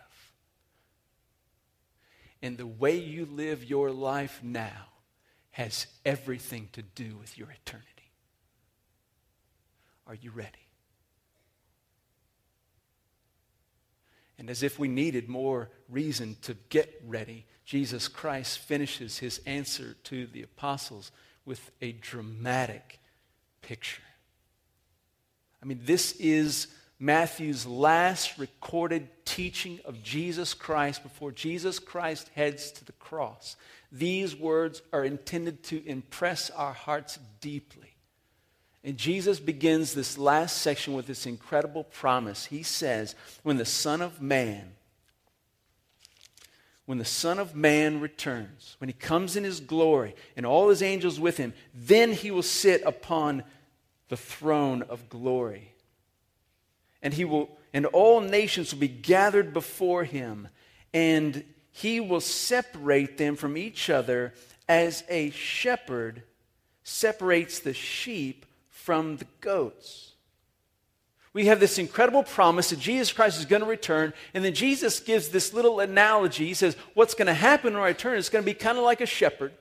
And 2.43 2.59
the 2.59 2.67
way 2.67 2.99
you 2.99 3.25
live 3.25 3.63
your 3.63 3.93
life 3.93 4.41
now 4.43 4.89
has 5.53 5.87
everything 6.05 6.71
to 6.73 6.83
do 6.83 7.17
with 7.21 7.39
your 7.39 7.49
eternity. 7.53 7.98
Are 10.09 10.15
you 10.15 10.31
ready? 10.31 10.67
And 14.39 14.49
as 14.49 14.63
if 14.63 14.79
we 14.79 14.89
needed 14.89 15.29
more 15.29 15.69
reason 15.89 16.37
to 16.43 16.57
get 16.71 17.03
ready, 17.07 17.45
Jesus 17.65 18.09
Christ 18.09 18.59
finishes 18.59 19.19
his 19.19 19.41
answer 19.45 19.97
to 20.05 20.27
the 20.27 20.43
apostles 20.43 21.13
with 21.45 21.71
a 21.83 21.93
dramatic 21.93 23.01
picture. 23.63 24.03
I 25.63 25.67
mean, 25.67 25.81
this 25.85 26.13
is 26.19 26.69
Matthew's 27.01 27.67
last 27.67 28.39
recorded 28.39 29.09
teaching 29.25 29.81
of 29.85 30.03
Jesus 30.03 30.55
Christ 30.55 31.03
before 31.03 31.33
Jesus 31.33 31.79
Christ 31.79 32.31
heads 32.35 32.71
to 32.73 32.85
the 32.85 32.93
cross. 32.93 33.57
These 33.91 34.37
words 34.37 34.83
are 34.93 35.05
intended 35.05 35.63
to 35.65 35.85
impress 35.87 36.51
our 36.51 36.73
hearts 36.73 37.19
deeply. 37.41 37.88
And 38.85 38.97
Jesus 38.97 39.41
begins 39.41 39.93
this 39.93 40.17
last 40.17 40.59
section 40.59 40.95
with 40.95 41.07
this 41.07 41.27
incredible 41.27 41.85
promise. 41.85 42.47
He 42.47 42.63
says, 42.63 43.15
When 43.43 43.57
the 43.57 43.65
Son 43.65 44.01
of 44.01 44.23
Man, 44.23 44.73
when 46.87 46.99
the 46.99 47.05
Son 47.05 47.39
of 47.39 47.55
Man 47.55 48.01
returns, 48.01 48.77
when 48.79 48.89
he 48.89 48.95
comes 48.95 49.37
in 49.37 49.45
his 49.45 49.61
glory 49.61 50.15
and 50.37 50.47
all 50.47 50.71
his 50.71 50.83
angels 50.83 51.21
with 51.21 51.37
him, 51.37 51.53
then 51.75 52.13
he 52.13 52.31
will 52.31 52.43
sit 52.43 52.83
upon 52.87 53.43
the 54.09 54.17
throne 54.17 54.83
of 54.83 55.09
glory. 55.09 55.75
And 57.03 57.13
he 57.13 57.25
will 57.25 57.59
and 57.73 57.85
all 57.87 58.21
nations 58.21 58.73
will 58.73 58.81
be 58.81 58.89
gathered 58.89 59.53
before 59.53 60.05
him, 60.05 60.49
and 60.95 61.45
he 61.71 62.01
will 62.01 62.21
separate 62.21 63.19
them 63.19 63.37
from 63.37 63.57
each 63.57 63.91
other 63.91 64.33
as 64.69 65.05
a 65.09 65.31
shepherd 65.31 66.23
separates 66.83 67.61
the 67.61 67.75
sheep 67.75 68.47
from 68.85 69.17
the 69.17 69.27
goats. 69.41 70.13
We 71.33 71.47
have 71.47 71.61
this 71.61 71.79
incredible 71.79 72.23
promise 72.23 72.71
that 72.71 72.79
Jesus 72.79 73.13
Christ 73.13 73.39
is 73.39 73.45
going 73.45 73.63
to 73.63 73.69
return, 73.69 74.13
and 74.35 74.45
then 74.45 74.55
Jesus 74.55 74.99
gives 74.99 75.29
this 75.29 75.53
little 75.53 75.81
analogy. 75.81 76.47
He 76.47 76.55
says, 76.55 76.77
What's 76.95 77.15
going 77.15 77.27
to 77.27 77.35
happen 77.35 77.75
when 77.75 77.83
I 77.83 77.89
return 77.89 78.17
is 78.17 78.29
going 78.29 78.45
to 78.45 78.51
be 78.51 78.55
kind 78.55 78.79
of 78.79 78.85
like 78.85 79.01
a 79.01 79.07
shepherd 79.07 79.53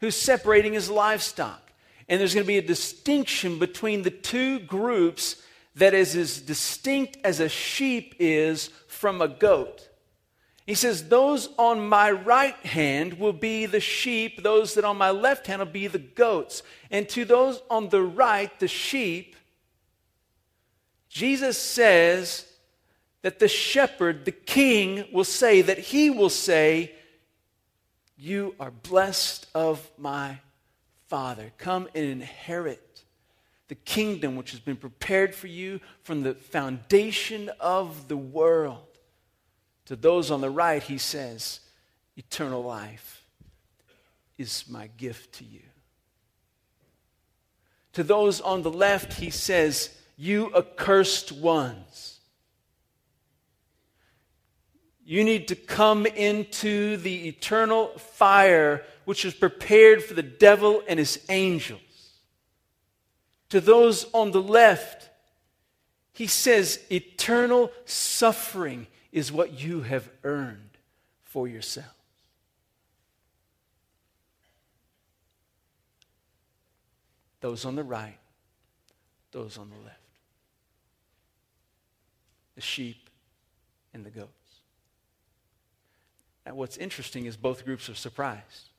who's 0.00 0.14
separating 0.14 0.74
his 0.74 0.88
livestock. 0.88 1.72
And 2.08 2.20
there's 2.20 2.34
going 2.34 2.44
to 2.44 2.48
be 2.48 2.58
a 2.58 2.62
distinction 2.62 3.58
between 3.58 4.02
the 4.02 4.10
two 4.10 4.60
groups 4.60 5.42
that 5.76 5.94
is 5.94 6.14
as 6.14 6.40
distinct 6.40 7.16
as 7.24 7.40
a 7.40 7.48
sheep 7.48 8.14
is 8.18 8.68
from 8.86 9.20
a 9.20 9.28
goat. 9.28 9.88
He 10.66 10.74
says, 10.74 11.08
Those 11.08 11.50
on 11.58 11.86
my 11.86 12.10
right 12.10 12.56
hand 12.66 13.18
will 13.18 13.32
be 13.32 13.66
the 13.66 13.80
sheep, 13.80 14.42
those 14.42 14.74
that 14.74 14.84
on 14.84 14.96
my 14.96 15.10
left 15.10 15.46
hand 15.46 15.60
will 15.60 15.66
be 15.66 15.86
the 15.86 15.98
goats. 15.98 16.62
And 16.90 17.08
to 17.10 17.24
those 17.24 17.60
on 17.70 17.90
the 17.90 18.02
right, 18.02 18.58
the 18.58 18.68
sheep, 18.68 19.36
Jesus 21.08 21.58
says 21.58 22.46
that 23.22 23.38
the 23.38 23.48
shepherd, 23.48 24.24
the 24.24 24.32
king, 24.32 25.04
will 25.12 25.24
say, 25.24 25.62
that 25.62 25.78
he 25.78 26.10
will 26.10 26.30
say, 26.30 26.92
You 28.16 28.54
are 28.58 28.70
blessed 28.70 29.46
of 29.54 29.88
my 29.98 30.38
Father. 31.08 31.52
Come 31.58 31.88
and 31.94 32.04
inherit 32.04 33.04
the 33.68 33.74
kingdom 33.74 34.36
which 34.36 34.50
has 34.50 34.60
been 34.60 34.76
prepared 34.76 35.34
for 35.34 35.46
you 35.46 35.80
from 36.02 36.22
the 36.22 36.34
foundation 36.34 37.50
of 37.60 38.08
the 38.08 38.16
world. 38.16 38.93
To 39.86 39.96
those 39.96 40.30
on 40.30 40.40
the 40.40 40.50
right, 40.50 40.82
he 40.82 40.98
says, 40.98 41.60
Eternal 42.16 42.62
life 42.62 43.24
is 44.38 44.64
my 44.68 44.88
gift 44.96 45.34
to 45.36 45.44
you. 45.44 45.62
To 47.94 48.02
those 48.02 48.40
on 48.40 48.62
the 48.62 48.70
left, 48.70 49.14
he 49.14 49.30
says, 49.30 49.96
You 50.16 50.52
accursed 50.54 51.32
ones. 51.32 52.20
You 55.06 55.22
need 55.22 55.48
to 55.48 55.54
come 55.54 56.06
into 56.06 56.96
the 56.96 57.28
eternal 57.28 57.88
fire 57.98 58.82
which 59.04 59.24
is 59.24 59.34
prepared 59.34 60.02
for 60.02 60.14
the 60.14 60.22
devil 60.22 60.82
and 60.88 60.98
his 60.98 61.22
angels. 61.28 61.80
To 63.50 63.60
those 63.60 64.06
on 64.14 64.30
the 64.30 64.42
left, 64.42 65.10
he 66.14 66.26
says, 66.26 66.80
Eternal 66.90 67.70
suffering 67.84 68.86
is 69.14 69.30
what 69.30 69.60
you 69.60 69.80
have 69.82 70.10
earned 70.24 70.70
for 71.22 71.46
yourselves. 71.46 71.88
Those 77.40 77.64
on 77.64 77.76
the 77.76 77.84
right, 77.84 78.18
those 79.30 79.56
on 79.56 79.70
the 79.70 79.76
left. 79.76 80.00
The 82.56 82.60
sheep 82.60 83.08
and 83.92 84.04
the 84.04 84.10
goats. 84.10 84.30
Now, 86.44 86.56
what's 86.56 86.76
interesting 86.76 87.26
is 87.26 87.36
both 87.36 87.64
groups 87.64 87.88
are 87.88 87.94
surprised. 87.94 88.70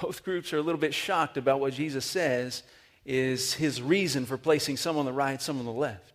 Both 0.00 0.24
groups 0.24 0.52
are 0.52 0.58
a 0.58 0.62
little 0.62 0.80
bit 0.80 0.92
shocked 0.92 1.36
about 1.36 1.60
what 1.60 1.72
Jesus 1.72 2.04
says 2.04 2.64
is 3.04 3.54
his 3.54 3.80
reason 3.80 4.26
for 4.26 4.36
placing 4.36 4.76
some 4.76 4.96
on 4.96 5.04
the 5.04 5.12
right, 5.12 5.40
some 5.40 5.60
on 5.60 5.66
the 5.66 5.72
left. 5.72 6.13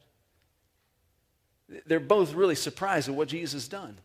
They're 1.86 2.00
both 2.00 2.34
really 2.34 2.56
surprised 2.56 3.10
at 3.10 3.16
what 3.16 3.28
Jesus 3.28 3.54
has 3.54 3.68
done. 3.68 3.98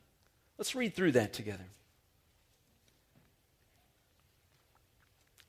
Let's 0.58 0.74
read 0.74 0.94
through 0.94 1.12
that 1.12 1.32
together. 1.32 1.64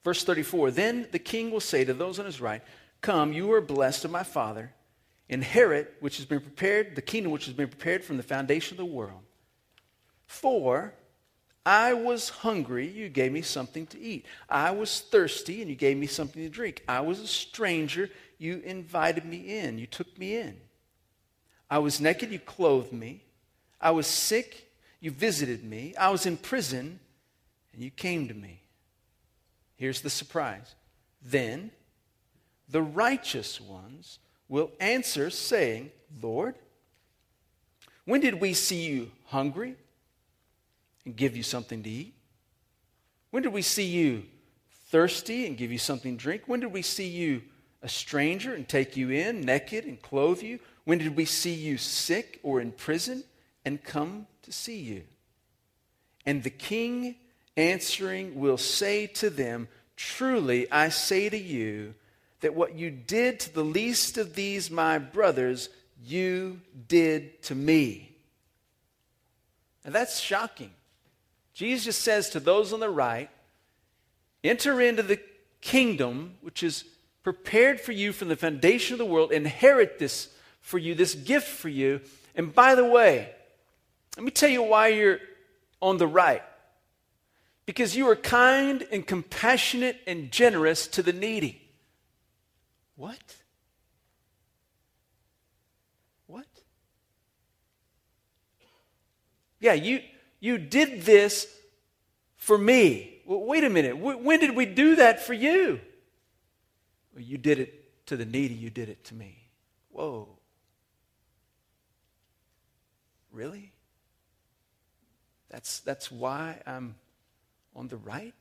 Verse 0.03 0.23
34 0.23 0.71
Then 0.71 1.07
the 1.11 1.19
king 1.19 1.51
will 1.51 1.59
say 1.59 1.83
to 1.83 1.93
those 1.93 2.19
on 2.19 2.25
his 2.25 2.39
right, 2.39 2.61
Come, 3.01 3.33
you 3.33 3.51
are 3.51 3.61
blessed 3.61 4.05
of 4.05 4.11
my 4.11 4.23
Father, 4.23 4.71
inherit 5.27 5.95
which 5.99 6.17
has 6.17 6.25
been 6.25 6.39
prepared, 6.39 6.95
the 6.95 7.01
kingdom 7.01 7.31
which 7.31 7.45
has 7.45 7.53
been 7.53 7.67
prepared 7.67 8.03
from 8.03 8.17
the 8.17 8.23
foundation 8.23 8.75
of 8.75 8.77
the 8.77 8.85
world. 8.85 9.21
For 10.25 10.93
I 11.65 11.93
was 11.93 12.29
hungry, 12.29 12.87
you 12.87 13.09
gave 13.09 13.31
me 13.31 13.41
something 13.41 13.87
to 13.87 13.99
eat. 13.99 14.25
I 14.47 14.71
was 14.71 15.01
thirsty, 15.01 15.61
and 15.61 15.69
you 15.69 15.75
gave 15.75 15.97
me 15.97 16.07
something 16.07 16.41
to 16.43 16.49
drink. 16.49 16.83
I 16.87 17.01
was 17.01 17.19
a 17.19 17.27
stranger, 17.27 18.09
you 18.37 18.61
invited 18.63 19.25
me 19.25 19.57
in, 19.59 19.79
you 19.79 19.87
took 19.87 20.17
me 20.17 20.37
in. 20.37 20.57
I 21.69 21.79
was 21.79 21.99
naked, 21.99 22.31
you 22.31 22.39
clothed 22.39 22.93
me. 22.93 23.23
I 23.81 23.91
was 23.91 24.07
sick, 24.07 24.71
you 24.99 25.11
visited 25.11 25.63
me. 25.63 25.95
I 25.95 26.09
was 26.09 26.25
in 26.25 26.37
prison, 26.37 26.99
and 27.73 27.81
you 27.81 27.91
came 27.91 28.27
to 28.27 28.33
me. 28.33 28.61
Here's 29.75 30.01
the 30.01 30.09
surprise. 30.09 30.75
Then 31.21 31.71
the 32.69 32.81
righteous 32.81 33.59
ones 33.59 34.19
will 34.47 34.71
answer, 34.79 35.29
saying, 35.29 35.91
Lord, 36.21 36.55
when 38.05 38.21
did 38.21 38.39
we 38.39 38.53
see 38.53 38.85
you 38.85 39.11
hungry 39.25 39.75
and 41.03 41.15
give 41.15 41.35
you 41.35 41.43
something 41.43 41.81
to 41.83 41.89
eat? 41.89 42.13
When 43.31 43.43
did 43.43 43.51
we 43.51 43.63
see 43.63 43.85
you 43.85 44.23
thirsty 44.89 45.47
and 45.47 45.57
give 45.57 45.71
you 45.71 45.77
something 45.77 46.15
to 46.15 46.23
drink? 46.23 46.43
When 46.45 46.59
did 46.59 46.71
we 46.71 46.83
see 46.83 47.07
you 47.07 47.41
a 47.85 47.89
stranger 47.89 48.53
and 48.53 48.67
take 48.67 48.97
you 48.97 49.11
in, 49.11 49.41
naked 49.41 49.85
and 49.85 50.01
clothe 50.01 50.41
you? 50.41 50.59
When 50.83 50.97
did 50.97 51.15
we 51.15 51.25
see 51.25 51.53
you 51.53 51.77
sick 51.77 52.39
or 52.41 52.59
in 52.59 52.71
prison 52.71 53.23
and 53.63 53.83
come 53.83 54.25
to 54.41 54.51
see 54.51 54.79
you? 54.79 55.03
And 56.25 56.43
the 56.43 56.49
king 56.49 57.15
answering 57.55 58.39
will 58.39 58.57
say 58.57 59.05
to 59.07 59.29
them, 59.29 59.67
Truly 59.95 60.69
I 60.71 60.89
say 60.89 61.29
to 61.29 61.37
you, 61.37 61.93
that 62.41 62.53
what 62.53 62.75
you 62.75 62.91
did 62.91 63.39
to 63.39 63.53
the 63.53 63.63
least 63.63 64.17
of 64.17 64.35
these 64.35 64.69
my 64.69 64.97
brothers, 64.99 65.69
you 66.03 66.61
did 66.87 67.41
to 67.43 67.55
me. 67.55 68.15
And 69.83 69.93
that's 69.93 70.19
shocking. 70.19 70.71
Jesus 71.53 71.95
says 71.95 72.29
to 72.31 72.39
those 72.39 72.73
on 72.73 72.79
the 72.79 72.89
right, 72.89 73.29
Enter 74.43 74.81
into 74.81 75.01
the 75.01 75.19
kingdom 75.61 76.35
which 76.41 76.61
is 76.61 76.83
prepared 77.25 77.81
for 77.81 77.91
you 77.91 78.13
from 78.13 78.27
the 78.27 78.35
foundation 78.35 78.93
of 78.93 78.99
the 78.99 79.05
world, 79.05 79.31
inherit 79.31 79.97
this 79.97 80.29
for 80.61 80.77
you, 80.77 80.93
this 80.93 81.15
gift 81.15 81.47
for 81.47 81.69
you. 81.69 81.99
And 82.35 82.53
by 82.53 82.75
the 82.75 82.85
way, 82.85 83.31
let 84.15 84.23
me 84.23 84.29
tell 84.29 84.47
you 84.47 84.61
why 84.61 84.89
you're 84.89 85.17
on 85.81 85.97
the 85.97 86.05
right. 86.05 86.43
Because 87.65 87.97
you 87.97 88.07
are 88.09 88.15
kind 88.15 88.85
and 88.91 89.07
compassionate 89.07 89.99
and 90.05 90.31
generous 90.31 90.85
to 90.89 91.01
the 91.01 91.13
needy. 91.13 91.59
What? 92.95 93.17
What? 96.27 96.45
Yeah, 99.59 99.73
you 99.73 100.01
you 100.39 100.59
did 100.59 101.01
this 101.01 101.47
for 102.35 102.55
me. 102.55 103.17
Well, 103.25 103.39
wait 103.39 103.63
a 103.63 103.69
minute. 103.71 103.97
When 103.97 104.39
did 104.39 104.55
we 104.55 104.67
do 104.67 104.97
that 104.97 105.25
for 105.25 105.33
you? 105.33 105.81
Well, 107.15 107.23
you 107.23 107.37
did 107.37 107.59
it 107.59 108.05
to 108.07 108.17
the 108.17 108.25
needy, 108.25 108.53
you 108.53 108.69
did 108.69 108.89
it 108.89 109.03
to 109.05 109.15
me. 109.15 109.47
Whoa. 109.89 110.27
Really? 113.31 113.71
That's, 115.49 115.79
that's 115.79 116.11
why 116.11 116.61
I'm 116.67 116.95
on 117.73 117.87
the 117.87 117.97
right? 117.97 118.33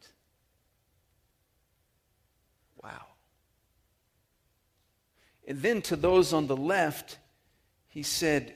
Wow. 2.83 3.07
And 5.47 5.63
then 5.63 5.81
to 5.83 5.97
those 5.97 6.33
on 6.33 6.49
the 6.49 6.57
left, 6.57 7.19
he 7.89 8.03
said, 8.03 8.55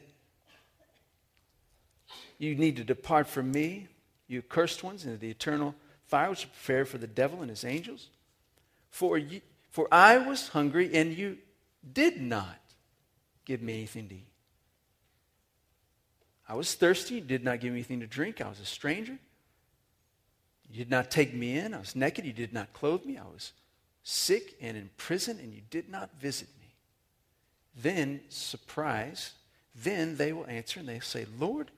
You 2.39 2.57
need 2.57 2.77
to 2.77 2.85
depart 2.85 3.29
from 3.29 3.53
me, 3.53 3.89
you 4.27 4.43
cursed 4.43 4.83
ones, 4.83 5.05
into 5.05 5.19
the 5.19 5.31
eternal 5.31 5.75
fire 6.07 6.31
which 6.31 6.41
is 6.41 6.45
prepared 6.47 6.89
for 6.89 6.99
the 6.99 7.07
devil 7.07 7.41
and 7.41 7.51
his 7.51 7.65
angels. 7.65 8.09
For, 8.91 9.19
you, 9.19 9.41
for 9.69 9.89
I 9.93 10.19
was 10.19 10.49
hungry, 10.49 10.95
and 10.95 11.13
you 11.13 11.39
did 11.93 12.21
not 12.21 12.59
give 13.45 13.63
me 13.63 13.75
anything 13.75 14.09
to 14.09 14.15
eat. 14.15 14.33
I 16.49 16.55
was 16.55 16.75
thirsty, 16.75 17.17
you 17.17 17.21
did 17.21 17.45
not 17.45 17.61
give 17.61 17.73
me 17.73 17.79
anything 17.79 18.01
to 18.01 18.07
drink. 18.07 18.41
I 18.41 18.49
was 18.49 18.61
a 18.61 18.65
stranger. 18.65 19.19
You 20.71 20.77
did 20.77 20.91
not 20.91 21.11
take 21.11 21.35
me 21.35 21.59
in. 21.59 21.75
I 21.75 21.79
was 21.79 21.95
naked, 21.95 22.25
you 22.25 22.33
did 22.33 22.53
not 22.53 22.73
clothe 22.73 23.05
me. 23.05 23.19
I 23.19 23.25
was 23.25 23.53
sick 24.03 24.57
and 24.61 24.77
in 24.77 24.91
prison, 24.97 25.39
and 25.43 25.53
you 25.53 25.61
did 25.71 25.91
not 25.91 26.11
visit 26.21 26.49
me. 26.61 26.75
Then, 27.77 28.21
surprise, 28.29 29.33
then 29.75 30.17
they 30.17 30.33
will 30.33 30.47
answer 30.47 30.81
and 30.81 30.89
they 30.89 31.01
say, 31.01 31.27
Lord, 31.39 31.71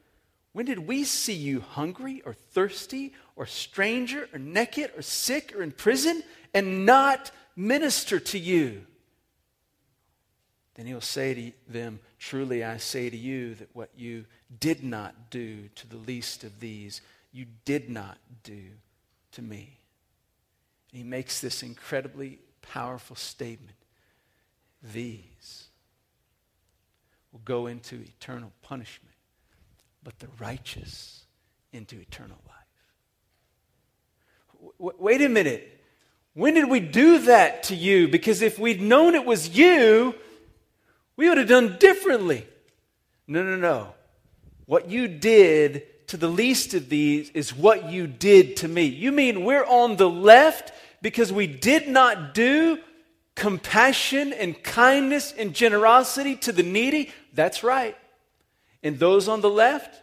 when 0.53 0.66
did 0.66 0.81
we 0.81 1.05
see 1.05 1.35
you 1.35 1.61
hungry 1.61 2.22
or 2.24 2.35
thirsty 2.35 3.12
or 3.37 3.46
stranger 3.46 4.29
or 4.33 4.38
naked 4.38 4.90
or 4.96 5.03
sick 5.03 5.55
or 5.55 5.62
in 5.62 5.70
prison 5.70 6.22
and 6.55 6.87
not 6.87 7.31
minister 7.57 8.21
to 8.21 8.39
you? 8.39 8.87
Then 10.75 10.87
he'll 10.87 11.01
say 11.01 11.35
to 11.35 11.53
them, 11.69 12.01
Truly 12.19 12.65
I 12.65 12.79
say 12.79 13.11
to 13.11 13.17
you 13.17 13.55
that 13.57 13.69
what 13.75 13.91
you 13.97 14.25
did 14.61 14.83
not 14.83 15.31
do 15.31 15.69
to 15.75 15.87
the 15.87 15.97
least 15.97 16.45
of 16.45 16.61
these, 16.61 17.03
you 17.33 17.47
did 17.65 17.91
not 17.91 18.19
do 18.43 18.63
to 19.33 19.43
me. 19.43 19.79
And 20.91 20.99
he 20.99 21.05
makes 21.05 21.41
this 21.41 21.63
incredibly 21.63 22.41
powerful 22.63 23.17
statement. 23.17 23.77
These 24.83 25.69
will 27.33 27.41
go 27.45 27.67
into 27.67 27.97
eternal 27.97 28.53
punishment, 28.63 29.15
but 30.03 30.19
the 30.19 30.29
righteous 30.39 31.25
into 31.73 32.01
eternal 32.01 32.39
life. 32.49 32.57
W- 34.79 34.97
wait 34.99 35.23
a 35.23 35.29
minute. 35.29 35.80
When 36.35 36.55
did 36.55 36.69
we 36.69 36.81
do 36.81 37.19
that 37.21 37.64
to 37.64 37.75
you? 37.75 38.09
Because 38.09 38.43
if 38.43 38.59
we'd 38.59 38.81
known 38.81 39.14
it 39.14 39.25
was 39.25 39.51
you, 39.51 40.14
we 41.16 41.29
would 41.29 41.38
have 41.38 41.49
done 41.49 41.77
differently. 41.79 42.47
No, 43.27 43.43
no, 43.43 43.57
no. 43.57 43.95
What 44.66 44.88
you 44.88 45.09
did 45.09 46.07
to 46.09 46.16
the 46.16 46.29
least 46.29 46.75
of 46.75 46.88
these 46.88 47.31
is 47.31 47.55
what 47.55 47.90
you 47.90 48.07
did 48.07 48.57
to 48.59 48.69
me. 48.69 48.85
You 48.85 49.12
mean 49.12 49.45
we're 49.45 49.64
on 49.64 49.97
the 49.97 50.09
left 50.09 50.73
because 51.03 51.33
we 51.33 51.47
did 51.47 51.88
not 51.88 52.35
do 52.35 52.79
compassion 53.35 54.33
and 54.33 54.61
kindness 54.62 55.33
and 55.37 55.55
generosity 55.55 56.37
to 56.37 56.53
the 56.53 56.62
needy? 56.62 57.11
That's 57.33 57.62
right. 57.62 57.97
And 58.83 58.99
those 58.99 59.29
on 59.29 59.40
the 59.40 59.51
left, 59.51 60.01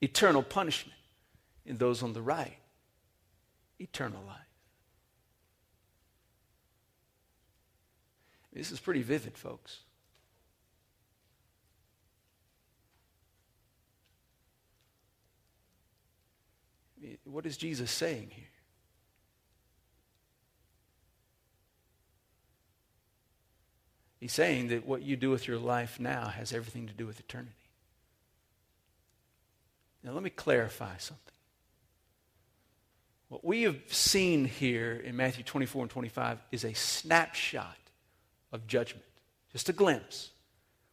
eternal 0.00 0.42
punishment. 0.42 0.98
And 1.66 1.78
those 1.78 2.02
on 2.02 2.14
the 2.14 2.22
right, 2.22 2.56
eternal 3.78 4.22
life. 4.26 4.36
This 8.52 8.72
is 8.72 8.80
pretty 8.80 9.02
vivid, 9.02 9.36
folks. 9.36 9.80
What 17.24 17.46
is 17.46 17.56
Jesus 17.56 17.90
saying 17.90 18.30
here? 18.32 18.44
He's 24.18 24.32
saying 24.32 24.68
that 24.68 24.84
what 24.84 25.02
you 25.02 25.16
do 25.16 25.30
with 25.30 25.46
your 25.46 25.58
life 25.58 26.00
now 26.00 26.26
has 26.26 26.52
everything 26.52 26.88
to 26.88 26.92
do 26.92 27.06
with 27.06 27.20
eternity. 27.20 27.52
Now, 30.02 30.12
let 30.12 30.22
me 30.22 30.30
clarify 30.30 30.96
something. 30.96 31.37
What 33.28 33.44
we 33.44 33.62
have 33.62 33.76
seen 33.88 34.46
here 34.46 34.94
in 35.04 35.16
Matthew 35.16 35.44
24 35.44 35.82
and 35.82 35.90
25 35.90 36.38
is 36.50 36.64
a 36.64 36.72
snapshot 36.72 37.76
of 38.52 38.66
judgment, 38.66 39.04
just 39.52 39.68
a 39.68 39.72
glimpse. 39.72 40.30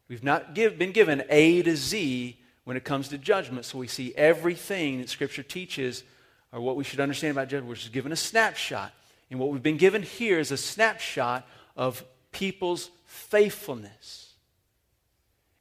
We've 0.09 0.23
not 0.23 0.53
give, 0.53 0.77
been 0.77 0.91
given 0.91 1.23
A 1.29 1.61
to 1.63 1.75
Z 1.75 2.37
when 2.65 2.75
it 2.75 2.83
comes 2.83 3.07
to 3.09 3.17
judgment, 3.17 3.65
so 3.65 3.77
we 3.77 3.87
see 3.87 4.13
everything 4.15 4.99
that 4.99 5.09
Scripture 5.09 5.43
teaches 5.43 6.03
or 6.51 6.59
what 6.59 6.75
we 6.75 6.83
should 6.83 6.99
understand 6.99 7.31
about 7.31 7.47
judgment, 7.47 7.69
which 7.69 7.83
is 7.83 7.89
given 7.89 8.11
a 8.11 8.17
snapshot. 8.17 8.91
And 9.29 9.39
what 9.39 9.49
we've 9.49 9.63
been 9.63 9.77
given 9.77 10.03
here 10.03 10.39
is 10.39 10.51
a 10.51 10.57
snapshot 10.57 11.47
of 11.75 12.03
people's 12.31 12.89
faithfulness. 13.05 14.33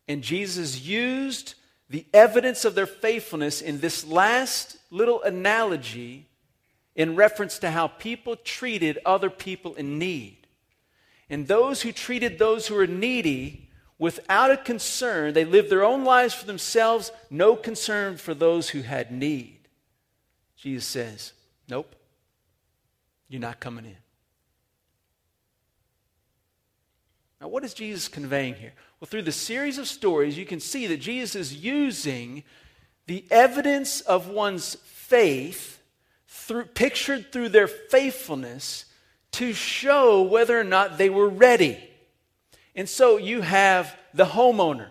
And 0.09 0.23
Jesus 0.23 0.81
used 0.81 1.55
the 1.89 2.05
evidence 2.13 2.65
of 2.65 2.75
their 2.75 2.87
faithfulness 2.87 3.61
in 3.61 3.81
this 3.81 4.05
last 4.05 4.77
little 4.91 5.23
analogy 5.23 6.27
in 6.95 7.17
reference 7.17 7.59
to 7.59 7.71
how 7.71 7.89
people 7.89 8.37
treated 8.37 8.99
other 9.05 9.31
people 9.31 9.75
in 9.75 9.99
need. 9.99 10.47
And 11.29 11.49
those 11.49 11.83
who 11.83 11.93
treated 11.93 12.39
those 12.39 12.67
who 12.67 12.75
were 12.75 12.87
needy 12.87 13.71
without 13.99 14.51
a 14.51 14.57
concern, 14.57 15.35
they 15.35 15.45
lived 15.45 15.71
their 15.71 15.85
own 15.85 16.05
lives 16.05 16.35
for 16.35 16.47
themselves, 16.47 17.11
no 17.31 17.57
concern 17.57 18.17
for 18.17 18.35
those 18.35 18.69
who 18.71 18.83
had 18.83 19.11
need. 19.11 19.61
Jesus 20.57 20.87
says, 20.87 21.33
Nope, 21.69 21.95
you're 23.29 23.41
not 23.41 23.61
coming 23.61 23.87
in. 23.87 23.97
Now, 27.41 27.49
what 27.49 27.65
is 27.65 27.75
Jesus 27.75 28.09
conveying 28.09 28.55
here? 28.55 28.73
Well, 28.99 29.07
through 29.07 29.23
the 29.23 29.33
series 29.33 29.77
of 29.77 29.87
stories, 29.87 30.39
you 30.39 30.47
can 30.47 30.61
see 30.61 30.87
that 30.87 30.97
Jesus 30.97 31.35
is 31.35 31.55
using 31.55 32.43
the 33.07 33.25
evidence 33.31 34.01
of 34.01 34.29
one's 34.29 34.77
faith, 34.77 35.74
through, 36.35 36.65
pictured 36.65 37.33
through 37.33 37.49
their 37.51 37.69
faithfulness, 37.69 38.87
to 39.33 39.53
show 39.53 40.23
whether 40.23 40.59
or 40.59 40.65
not 40.65 40.99
they 40.99 41.09
were 41.09 41.29
ready. 41.29 41.79
And 42.77 42.89
so 42.89 43.17
you 43.17 43.41
have 43.41 43.97
the 44.13 44.27
homeowner 44.27 44.91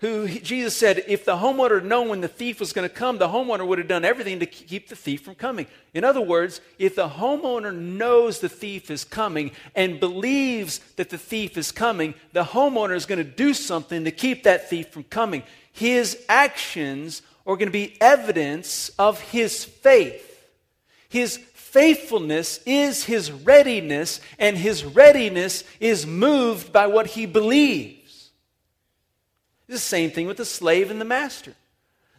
who 0.00 0.28
Jesus 0.28 0.76
said, 0.76 1.04
if 1.08 1.24
the 1.24 1.36
homeowner 1.36 1.76
had 1.76 1.86
known 1.86 2.08
when 2.08 2.20
the 2.20 2.28
thief 2.28 2.60
was 2.60 2.74
going 2.74 2.86
to 2.86 2.94
come, 2.94 3.16
the 3.16 3.28
homeowner 3.28 3.66
would 3.66 3.78
have 3.78 3.88
done 3.88 4.04
everything 4.04 4.40
to 4.40 4.46
keep 4.46 4.88
the 4.88 4.96
thief 4.96 5.22
from 5.22 5.36
coming. 5.36 5.66
In 5.94 6.04
other 6.04 6.20
words, 6.20 6.60
if 6.78 6.94
the 6.96 7.08
homeowner 7.08 7.74
knows 7.74 8.40
the 8.40 8.48
thief 8.48 8.90
is 8.90 9.04
coming 9.04 9.52
and 9.74 9.98
believes 9.98 10.80
that 10.96 11.08
the 11.08 11.16
thief 11.16 11.56
is 11.56 11.72
coming, 11.72 12.12
the 12.34 12.44
homeowner 12.44 12.94
is 12.94 13.06
going 13.06 13.24
to 13.24 13.24
do 13.24 13.54
something 13.54 14.04
to 14.04 14.10
keep 14.10 14.42
that 14.42 14.68
thief 14.68 14.88
from 14.88 15.04
coming. 15.04 15.42
His 15.72 16.22
actions 16.28 17.22
are 17.46 17.56
going 17.56 17.68
to 17.68 17.72
be 17.72 17.96
evidence 18.00 18.90
of 18.98 19.20
his 19.20 19.64
faith. 19.64 20.48
His 21.08 21.36
faithfulness 21.36 22.60
is 22.66 23.04
his 23.04 23.30
readiness, 23.30 24.20
and 24.38 24.56
his 24.56 24.84
readiness 24.84 25.62
is 25.78 26.06
moved 26.06 26.72
by 26.72 26.86
what 26.86 27.06
he 27.06 27.26
believes. 27.26 28.30
It's 29.68 29.76
the 29.76 29.78
same 29.78 30.10
thing 30.10 30.26
with 30.26 30.36
the 30.36 30.44
slave 30.44 30.90
and 30.90 31.00
the 31.00 31.04
master. 31.04 31.54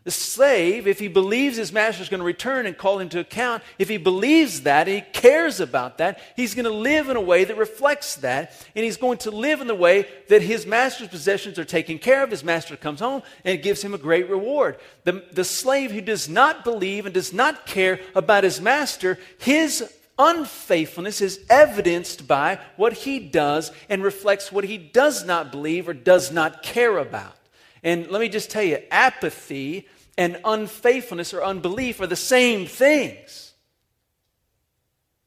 The 0.07 0.11
slave, 0.11 0.87
if 0.87 0.99
he 0.99 1.09
believes 1.09 1.57
his 1.57 1.73
master 1.73 2.01
is 2.01 2.07
going 2.07 2.21
to 2.21 2.25
return 2.25 2.65
and 2.65 2.77
call 2.77 2.97
him 2.97 3.09
to 3.09 3.19
account, 3.19 3.61
if 3.77 3.89
he 3.89 3.97
believes 3.97 4.61
that, 4.61 4.87
he 4.87 5.01
cares 5.01 5.59
about 5.59 5.97
that, 5.97 6.21
he's 6.37 6.55
going 6.55 6.63
to 6.63 6.71
live 6.71 7.09
in 7.09 7.17
a 7.17 7.21
way 7.21 7.43
that 7.43 7.57
reflects 7.57 8.15
that, 8.15 8.53
and 8.73 8.85
he's 8.85 8.95
going 8.95 9.17
to 9.17 9.31
live 9.31 9.59
in 9.59 9.67
the 9.67 9.75
way 9.75 10.07
that 10.29 10.41
his 10.41 10.65
master's 10.65 11.09
possessions 11.09 11.59
are 11.59 11.65
taken 11.65 11.99
care 11.99 12.23
of. 12.23 12.31
His 12.31 12.41
master 12.41 12.77
comes 12.77 13.01
home 13.01 13.21
and 13.43 13.61
gives 13.61 13.81
him 13.81 13.93
a 13.93 13.97
great 13.97 14.29
reward. 14.29 14.77
The, 15.03 15.25
the 15.33 15.43
slave 15.43 15.91
who 15.91 15.99
does 15.99 16.29
not 16.29 16.63
believe 16.63 17.05
and 17.05 17.13
does 17.13 17.33
not 17.33 17.65
care 17.65 17.99
about 18.15 18.45
his 18.45 18.61
master, 18.61 19.19
his 19.39 19.93
unfaithfulness 20.17 21.19
is 21.19 21.41
evidenced 21.49 22.29
by 22.29 22.59
what 22.77 22.93
he 22.93 23.19
does 23.19 23.73
and 23.89 24.01
reflects 24.01 24.53
what 24.53 24.63
he 24.63 24.77
does 24.77 25.25
not 25.25 25.51
believe 25.51 25.89
or 25.89 25.93
does 25.93 26.31
not 26.31 26.63
care 26.63 26.97
about. 26.97 27.35
And 27.83 28.07
let 28.09 28.21
me 28.21 28.29
just 28.29 28.49
tell 28.49 28.63
you, 28.63 28.79
apathy 28.89 29.85
and 30.17 30.39
unfaithfulness 30.43 31.33
or 31.33 31.43
unbelief 31.43 32.01
are 32.01 32.07
the 32.07 32.15
same 32.15 32.65
things. 32.65 33.53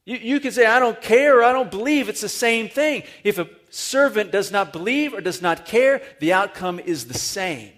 You, 0.04 0.16
you 0.16 0.40
can 0.40 0.52
say, 0.52 0.66
I 0.66 0.78
don't 0.78 1.00
care 1.00 1.38
or 1.38 1.44
I 1.44 1.52
don't 1.52 1.70
believe. 1.70 2.08
It's 2.08 2.20
the 2.20 2.28
same 2.28 2.68
thing. 2.68 3.04
If 3.22 3.38
a 3.38 3.48
servant 3.70 4.32
does 4.32 4.50
not 4.50 4.72
believe 4.72 5.14
or 5.14 5.20
does 5.20 5.40
not 5.40 5.66
care, 5.66 6.02
the 6.18 6.32
outcome 6.32 6.80
is 6.80 7.06
the 7.06 7.14
same. 7.14 7.72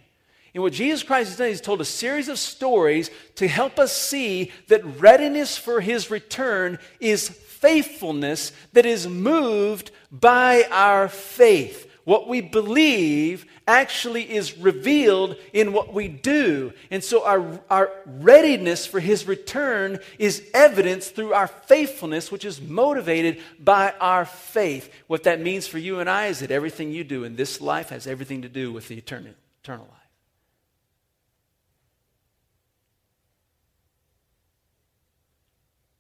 And 0.55 0.62
what 0.62 0.72
Jesus 0.72 1.03
Christ 1.03 1.31
has 1.31 1.38
done, 1.38 1.48
he's 1.48 1.61
told 1.61 1.81
a 1.81 1.85
series 1.85 2.29
of 2.29 2.38
stories 2.38 3.11
to 3.37 3.48
help 3.48 3.79
us 3.79 3.96
see 3.96 4.53
that 4.68 4.85
readiness 5.01 5.57
for 5.57 5.81
his 5.81 6.11
return 6.11 6.79
is 7.01 7.29
faithfulness 7.29 8.53
that 8.72 8.85
is 8.85 9.07
moved 9.07 9.90
by 10.11 10.64
our 10.70 11.09
faith. 11.09 11.88
What 12.05 12.29
we 12.29 12.41
believe 12.41 13.47
actually 13.67 14.29
is 14.29 14.59
revealed 14.59 15.37
in 15.53 15.73
what 15.73 15.95
we 15.95 16.09
do. 16.09 16.73
And 16.91 17.03
so 17.03 17.25
our, 17.25 17.61
our 17.71 17.93
readiness 18.07 18.87
for 18.87 18.99
his 18.99 19.27
return 19.27 20.01
is 20.19 20.49
evidenced 20.53 21.15
through 21.15 21.33
our 21.33 21.47
faithfulness, 21.47 22.33
which 22.33 22.45
is 22.45 22.61
motivated 22.61 23.41
by 23.61 23.95
our 24.01 24.25
faith. 24.25 24.93
What 25.07 25.23
that 25.25 25.41
means 25.41 25.69
for 25.69 25.79
you 25.79 26.01
and 26.01 26.11
I 26.11 26.27
is 26.27 26.41
that 26.41 26.51
everything 26.51 26.91
you 26.91 27.05
do 27.05 27.23
in 27.23 27.37
this 27.37 27.61
life 27.61 27.91
has 27.91 28.09
everything 28.09 28.43
to 28.43 28.49
do 28.49 28.73
with 28.73 28.88
the 28.88 28.99
eternal, 28.99 29.35
eternal 29.62 29.87
life. 29.88 29.99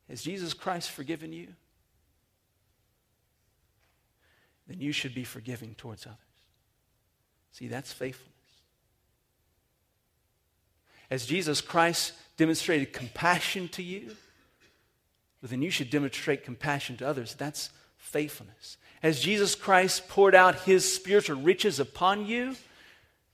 Has 0.08 0.22
Jesus 0.22 0.52
Christ 0.52 0.90
forgiven 0.90 1.32
you? 1.32 1.54
Then 4.66 4.80
you 4.80 4.92
should 4.92 5.14
be 5.14 5.24
forgiving 5.24 5.74
towards 5.74 6.06
others. 6.06 6.18
See, 7.52 7.68
that's 7.68 7.92
faithfulness. 7.92 8.32
As 11.10 11.26
Jesus 11.26 11.60
Christ 11.60 12.14
demonstrated 12.36 12.92
compassion 12.92 13.68
to 13.68 13.82
you, 13.82 14.16
then 15.42 15.60
you 15.60 15.70
should 15.70 15.90
demonstrate 15.90 16.44
compassion 16.44 16.96
to 16.98 17.06
others. 17.06 17.34
That's 17.34 17.70
faithfulness. 17.98 18.76
As 19.02 19.20
Jesus 19.20 19.54
Christ 19.54 20.08
poured 20.08 20.34
out 20.34 20.60
his 20.60 20.90
spiritual 20.90 21.40
riches 21.40 21.80
upon 21.80 22.26
you, 22.26 22.56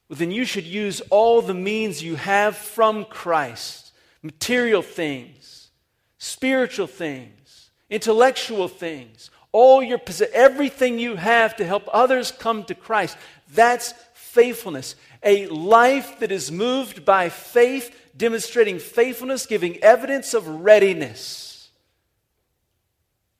then 0.09 0.31
you 0.31 0.43
should 0.43 0.65
use 0.65 1.01
all 1.11 1.41
the 1.41 1.53
means 1.53 2.03
you 2.03 2.15
have 2.15 2.57
from 2.57 3.05
Christ 3.05 3.93
material 4.21 4.81
things, 4.81 5.69
spiritual 6.17 6.87
things, 6.87 7.69
intellectual 7.89 8.67
things, 8.67 9.29
all 9.51 9.81
your 9.81 9.99
everything 10.33 10.99
you 10.99 11.15
have 11.15 11.55
to 11.57 11.65
help 11.65 11.87
others 11.91 12.31
come 12.31 12.63
to 12.65 12.75
Christ. 12.75 13.17
That's 13.53 13.93
faithfulness. 14.13 14.95
A 15.23 15.47
life 15.47 16.19
that 16.19 16.31
is 16.31 16.51
moved 16.51 17.03
by 17.03 17.29
faith, 17.29 17.95
demonstrating 18.15 18.79
faithfulness, 18.79 19.45
giving 19.45 19.77
evidence 19.77 20.33
of 20.33 20.47
readiness. 20.47 21.69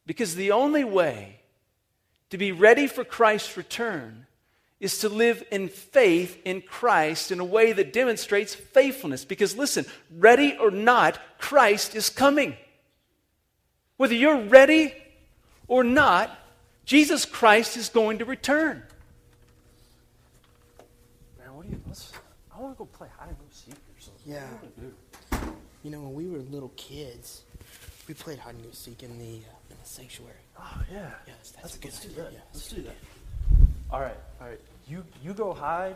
Because 0.06 0.36
the 0.36 0.52
only 0.52 0.84
way 0.84 1.42
to 2.32 2.38
be 2.38 2.52
ready 2.52 2.88
for 2.88 3.04
Christ's 3.04 3.56
return 3.56 4.26
is 4.80 5.00
to 5.00 5.10
live 5.10 5.44
in 5.52 5.68
faith 5.68 6.40
in 6.46 6.62
Christ 6.62 7.32
in 7.32 7.40
a 7.40 7.46
way 7.46 7.74
that 7.74 7.94
demonstrates 7.94 8.56
faithfulness. 8.56 9.26
Because 9.26 9.56
listen, 9.58 9.86
ready 10.18 10.58
or 10.60 10.72
not, 10.72 11.20
Christ 11.38 11.96
is 11.96 12.10
coming. 12.10 12.56
Whether 13.98 14.16
you're 14.16 14.42
ready 14.42 14.94
or 15.70 15.84
not, 15.86 16.38
Jesus 16.86 17.24
Christ 17.24 17.78
is 17.78 17.88
going 17.88 18.18
to 18.20 18.26
return. 18.26 18.84
Man, 21.40 21.56
what 21.56 21.66
do 21.66 21.72
you, 21.72 21.82
let's, 21.88 22.12
I 22.56 22.60
want 22.60 22.74
to 22.76 22.78
go 22.78 22.86
play 22.86 23.08
hide 23.18 23.30
and 23.30 23.38
go 23.38 23.46
seek 23.52 23.74
or 23.76 24.00
something. 24.02 24.34
Yeah. 24.34 24.48
Do 24.78 24.86
you 25.38 25.56
You 25.86 25.92
know, 25.92 26.02
when 26.02 26.14
we 26.14 26.28
were 26.28 26.40
little 26.40 26.72
kids, 26.76 27.44
we 28.08 28.14
played 28.14 28.40
hide 28.40 28.56
and 28.56 28.64
go 28.64 28.70
seek 28.72 29.04
in 29.04 29.18
the, 29.20 29.26
uh, 29.26 29.70
in 29.70 29.78
the 29.82 29.88
sanctuary. 29.88 30.34
Oh, 30.60 30.82
yeah. 30.92 31.12
Yes, 31.28 31.54
that's 31.56 31.64
let's, 31.64 31.76
a 31.76 31.80
good 31.80 31.86
let's 31.92 32.00
do 32.02 32.10
idea. 32.10 32.24
that. 32.24 32.34
Yeah, 32.34 32.40
let's 32.54 32.56
let's 32.56 32.70
do 32.70 32.76
do 32.78 32.82
that. 32.84 32.96
All 33.92 34.02
right, 34.02 34.18
all 34.42 34.48
right. 34.48 34.60
You, 34.88 35.04
you 35.24 35.34
go 35.34 35.54
hide, 35.54 35.96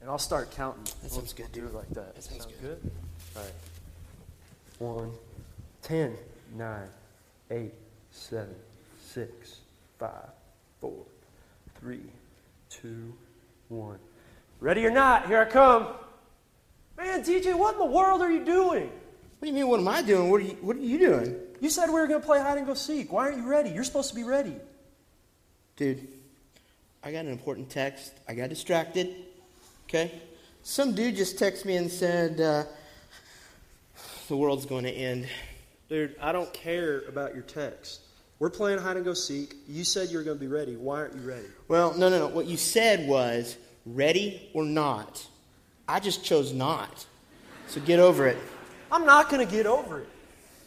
and 0.00 0.10
I'll 0.10 0.18
start 0.18 0.50
counting. 0.50 0.84
That 0.84 0.94
We'll- 1.02 1.10
sounds 1.10 1.32
good, 1.34 1.44
we'll 1.44 1.52
Do 1.52 1.60
dude. 1.60 1.70
it 1.70 1.74
like 1.76 1.88
that. 1.90 2.14
That 2.14 2.22
sounds 2.24 2.46
good. 2.60 2.90
All 3.36 3.42
right. 3.42 3.52
One, 4.78 5.12
ten, 5.82 6.16
nine, 6.56 6.88
eight, 7.50 7.72
seven, 8.10 8.54
six, 9.12 9.56
five, 9.98 10.30
four, 10.80 11.02
three, 11.80 12.02
two, 12.68 13.12
one. 13.68 13.98
Ready 14.60 14.86
or 14.86 14.90
not, 14.90 15.26
here 15.26 15.40
I 15.40 15.46
come. 15.46 15.88
Man, 16.96 17.22
DJ, 17.22 17.58
what 17.58 17.74
in 17.74 17.80
the 17.80 17.86
world 17.86 18.20
are 18.20 18.30
you 18.30 18.44
doing? 18.44 18.84
What 19.38 19.42
do 19.42 19.48
you 19.48 19.52
mean, 19.54 19.68
what 19.68 19.80
am 19.80 19.88
I 19.88 20.02
doing? 20.02 20.30
What 20.30 20.40
are 20.42 20.44
you, 20.44 20.56
what 20.60 20.76
are 20.76 20.80
you 20.80 20.98
doing? 20.98 21.36
You 21.60 21.70
said 21.70 21.86
we 21.86 21.94
were 21.94 22.06
going 22.06 22.20
to 22.20 22.26
play 22.26 22.38
hide 22.38 22.58
and 22.58 22.66
go 22.66 22.74
seek. 22.74 23.12
Why 23.12 23.24
aren't 23.24 23.38
you 23.38 23.48
ready? 23.48 23.70
You're 23.70 23.84
supposed 23.84 24.10
to 24.10 24.14
be 24.14 24.22
ready. 24.22 24.54
Dude, 25.76 26.06
I 27.02 27.10
got 27.10 27.24
an 27.24 27.32
important 27.32 27.70
text. 27.70 28.12
I 28.28 28.34
got 28.34 28.48
distracted. 28.50 29.14
Okay? 29.88 30.12
Some 30.62 30.94
dude 30.94 31.16
just 31.16 31.38
texted 31.38 31.64
me 31.64 31.76
and 31.76 31.90
said, 31.90 32.40
uh, 32.40 32.64
the 34.28 34.36
world's 34.36 34.66
going 34.66 34.84
to 34.84 34.92
end. 34.92 35.26
Dude, 35.88 36.14
I 36.20 36.32
don't 36.32 36.52
care 36.52 37.00
about 37.08 37.34
your 37.34 37.42
text. 37.42 38.02
We're 38.40 38.50
playing 38.50 38.78
hide 38.78 38.96
and 38.96 39.04
go 39.04 39.12
seek. 39.14 39.54
You 39.68 39.84
said 39.84 40.08
you 40.08 40.16
were 40.16 40.24
going 40.24 40.38
to 40.38 40.40
be 40.40 40.46
ready. 40.48 40.74
Why 40.74 41.00
aren't 41.00 41.14
you 41.14 41.20
ready? 41.20 41.46
Well, 41.68 41.92
no, 41.96 42.08
no, 42.08 42.18
no. 42.20 42.28
What 42.28 42.46
you 42.46 42.56
said 42.56 43.06
was 43.06 43.56
ready 43.84 44.48
or 44.54 44.64
not. 44.64 45.24
I 45.86 46.00
just 46.00 46.24
chose 46.24 46.52
not. 46.52 47.04
So 47.66 47.80
get 47.82 48.00
over 48.00 48.26
it. 48.26 48.38
I'm 48.90 49.04
not 49.04 49.28
going 49.28 49.46
to 49.46 49.52
get 49.54 49.66
over 49.66 50.00
it. 50.00 50.08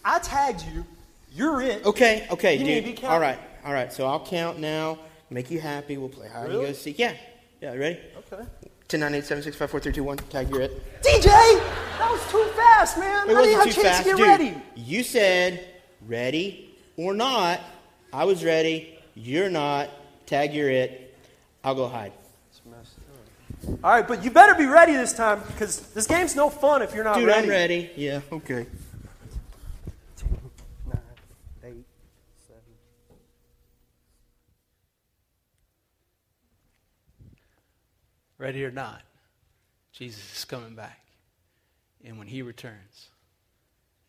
I 0.06 0.20
tagged 0.20 0.64
you. 0.74 0.86
You're 1.34 1.62
it. 1.62 1.84
Okay, 1.86 2.28
okay, 2.30 2.56
You 2.58 2.64
need 2.64 2.76
dude. 2.76 2.84
to 2.86 2.90
be 2.92 2.96
counting. 2.96 3.10
all 3.16 3.20
right, 3.20 3.40
all 3.66 3.74
right. 3.74 3.92
So 3.92 4.06
I'll 4.06 4.24
count 4.24 4.60
now. 4.60 5.00
Make 5.32 5.50
you 5.50 5.60
happy. 5.60 5.98
We'll 5.98 6.10
play 6.10 6.28
hide 6.28 6.52
and 6.52 6.54
go 6.62 6.72
seek. 6.74 7.00
Yeah, 7.00 7.14
yeah. 7.60 7.74
Ready? 7.74 8.00
Okay. 8.32 8.44
Ten 8.88 9.00
nine 9.00 9.16
eight 9.16 9.26
seven 9.26 9.44
six 9.44 9.56
five 9.56 9.72
four 9.72 9.80
three 9.80 9.92
two 9.94 10.04
one. 10.04 10.18
Tag 10.18 10.48
you're 10.52 10.62
it. 10.62 11.02
DJ, 11.02 11.24
that 11.24 12.08
was 12.12 12.22
too 12.32 12.44
fast, 12.56 13.00
man. 13.00 13.28
It 13.28 13.36
I 13.36 13.42
didn't 13.42 13.58
wasn't 13.58 13.66
have 13.66 13.74
too 13.74 13.82
a 13.82 13.84
chance 13.84 13.98
fast, 13.98 14.04
to 14.04 14.10
get 14.10 14.18
dude. 14.18 14.28
ready. 14.28 14.62
You 14.76 15.02
said 15.04 15.66
ready 16.06 16.73
or 16.98 17.14
not. 17.14 17.60
I 18.12 18.26
was 18.26 18.44
ready. 18.44 18.98
You're 19.16 19.50
not. 19.50 19.90
Tag 20.26 20.54
you're 20.54 20.70
it. 20.70 21.16
I'll 21.64 21.76
go 21.76 21.88
hide. 21.88 22.14
All 23.84 23.92
right, 23.92 24.08
but 24.08 24.24
you 24.24 24.32
better 24.32 24.56
be 24.56 24.66
ready 24.66 24.94
this 24.94 25.14
time 25.14 25.42
because 25.48 25.80
this 25.94 26.06
game's 26.06 26.36
no 26.36 26.50
fun 26.50 26.82
if 26.82 26.94
you're 26.94 27.04
not 27.04 27.16
Dude, 27.16 27.28
ready. 27.28 27.42
Dude, 27.42 27.46
I'm 27.46 27.50
ready. 27.50 27.92
Yeah. 27.96 28.22
Okay. 28.32 28.66
Nine, 30.86 31.00
eight, 31.64 31.86
seven. 32.46 32.62
Ready 38.38 38.66
or 38.66 38.72
not, 38.72 39.02
Jesus 39.94 40.38
is 40.38 40.46
coming 40.46 40.76
back. 40.76 41.00
And 42.04 42.18
when 42.18 42.28
he 42.28 42.42
returns, 42.42 43.08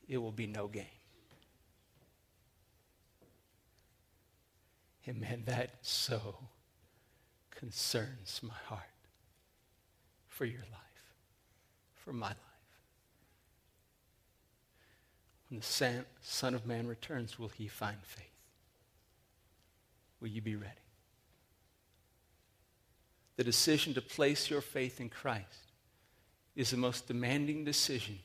it 0.09 0.19
will 0.19 0.33
be 0.33 0.49
no 0.49 0.67
game. 0.67 0.85
And 5.07 5.21
man, 5.21 5.43
that 5.47 5.71
so 5.83 6.37
concerns 7.51 8.41
my 8.43 8.55
heart 8.67 8.83
for 10.29 10.47
your 10.47 10.63
life, 10.73 11.15
for 11.95 12.13
my 12.13 12.29
life. 12.29 12.39
When 15.49 15.61
the 15.61 15.67
Son 15.67 16.05
Son 16.23 16.55
of 16.55 16.67
Man 16.67 16.87
returns, 16.87 17.39
will 17.39 17.49
he 17.49 17.69
find 17.69 17.99
faith? 18.03 18.25
Will 20.21 20.29
you 20.29 20.41
be 20.41 20.57
ready? 20.57 20.73
The 23.37 23.45
decision 23.45 23.95
to 23.95 24.01
place 24.01 24.49
your 24.49 24.61
faith 24.61 25.01
in 25.01 25.11
Christ 25.11 25.73
is 26.57 26.71
the 26.71 26.77
most 26.77 27.09
demanding 27.09 27.65
decision 27.65 28.19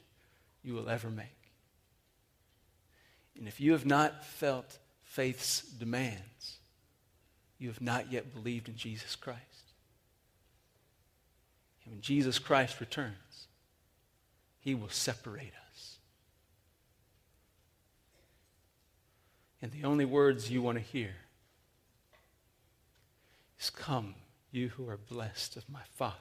you 0.64 0.74
will 0.74 0.90
ever 0.90 1.10
make. 1.10 1.26
And 3.38 3.48
if 3.48 3.60
you 3.60 3.72
have 3.72 3.86
not 3.86 4.24
felt 4.24 4.78
faith's 5.04 5.62
demands, 5.62 6.59
you 7.60 7.68
have 7.68 7.82
not 7.82 8.12
yet 8.12 8.34
believed 8.34 8.70
in 8.70 8.76
Jesus 8.76 9.16
Christ. 9.16 9.74
And 11.84 11.94
when 11.94 12.02
Jesus 12.02 12.40
Christ 12.40 12.80
returns, 12.80 13.48
he 14.60 14.74
will 14.74 14.90
separate 14.90 15.54
us. 15.70 15.98
And 19.62 19.72
the 19.72 19.84
only 19.84 20.06
words 20.06 20.50
you 20.50 20.62
want 20.62 20.78
to 20.78 20.84
hear 20.84 21.16
is 23.60 23.70
Come, 23.70 24.16
you 24.52 24.70
who 24.70 24.88
are 24.88 24.98
blessed 24.98 25.58
of 25.58 25.70
my 25.70 25.82
Father, 25.96 26.16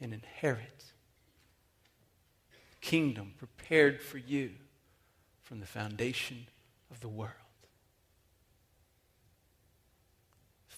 and 0.00 0.14
inherit 0.14 0.84
the 2.70 2.76
kingdom 2.80 3.34
prepared 3.36 4.00
for 4.00 4.18
you 4.18 4.52
from 5.42 5.60
the 5.60 5.66
foundation 5.66 6.46
of 6.90 7.00
the 7.00 7.08
world. 7.08 7.41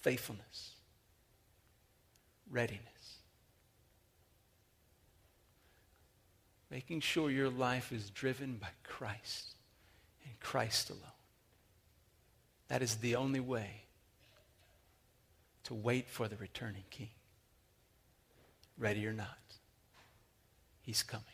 Faithfulness, 0.05 0.75
readiness, 2.51 3.17
making 6.69 6.99
sure 6.99 7.31
your 7.31 7.49
life 7.49 7.91
is 7.91 8.11
driven 8.11 8.57
by 8.57 8.67
Christ 8.83 9.55
and 10.23 10.39
Christ 10.39 10.91
alone. 10.91 11.01
That 12.67 12.83
is 12.83 12.97
the 12.97 13.15
only 13.15 13.39
way 13.39 13.85
to 15.63 15.73
wait 15.73 16.07
for 16.07 16.27
the 16.27 16.35
returning 16.35 16.83
king. 16.91 17.09
Ready 18.77 19.07
or 19.07 19.13
not, 19.13 19.39
he's 20.83 21.01
coming. 21.01 21.25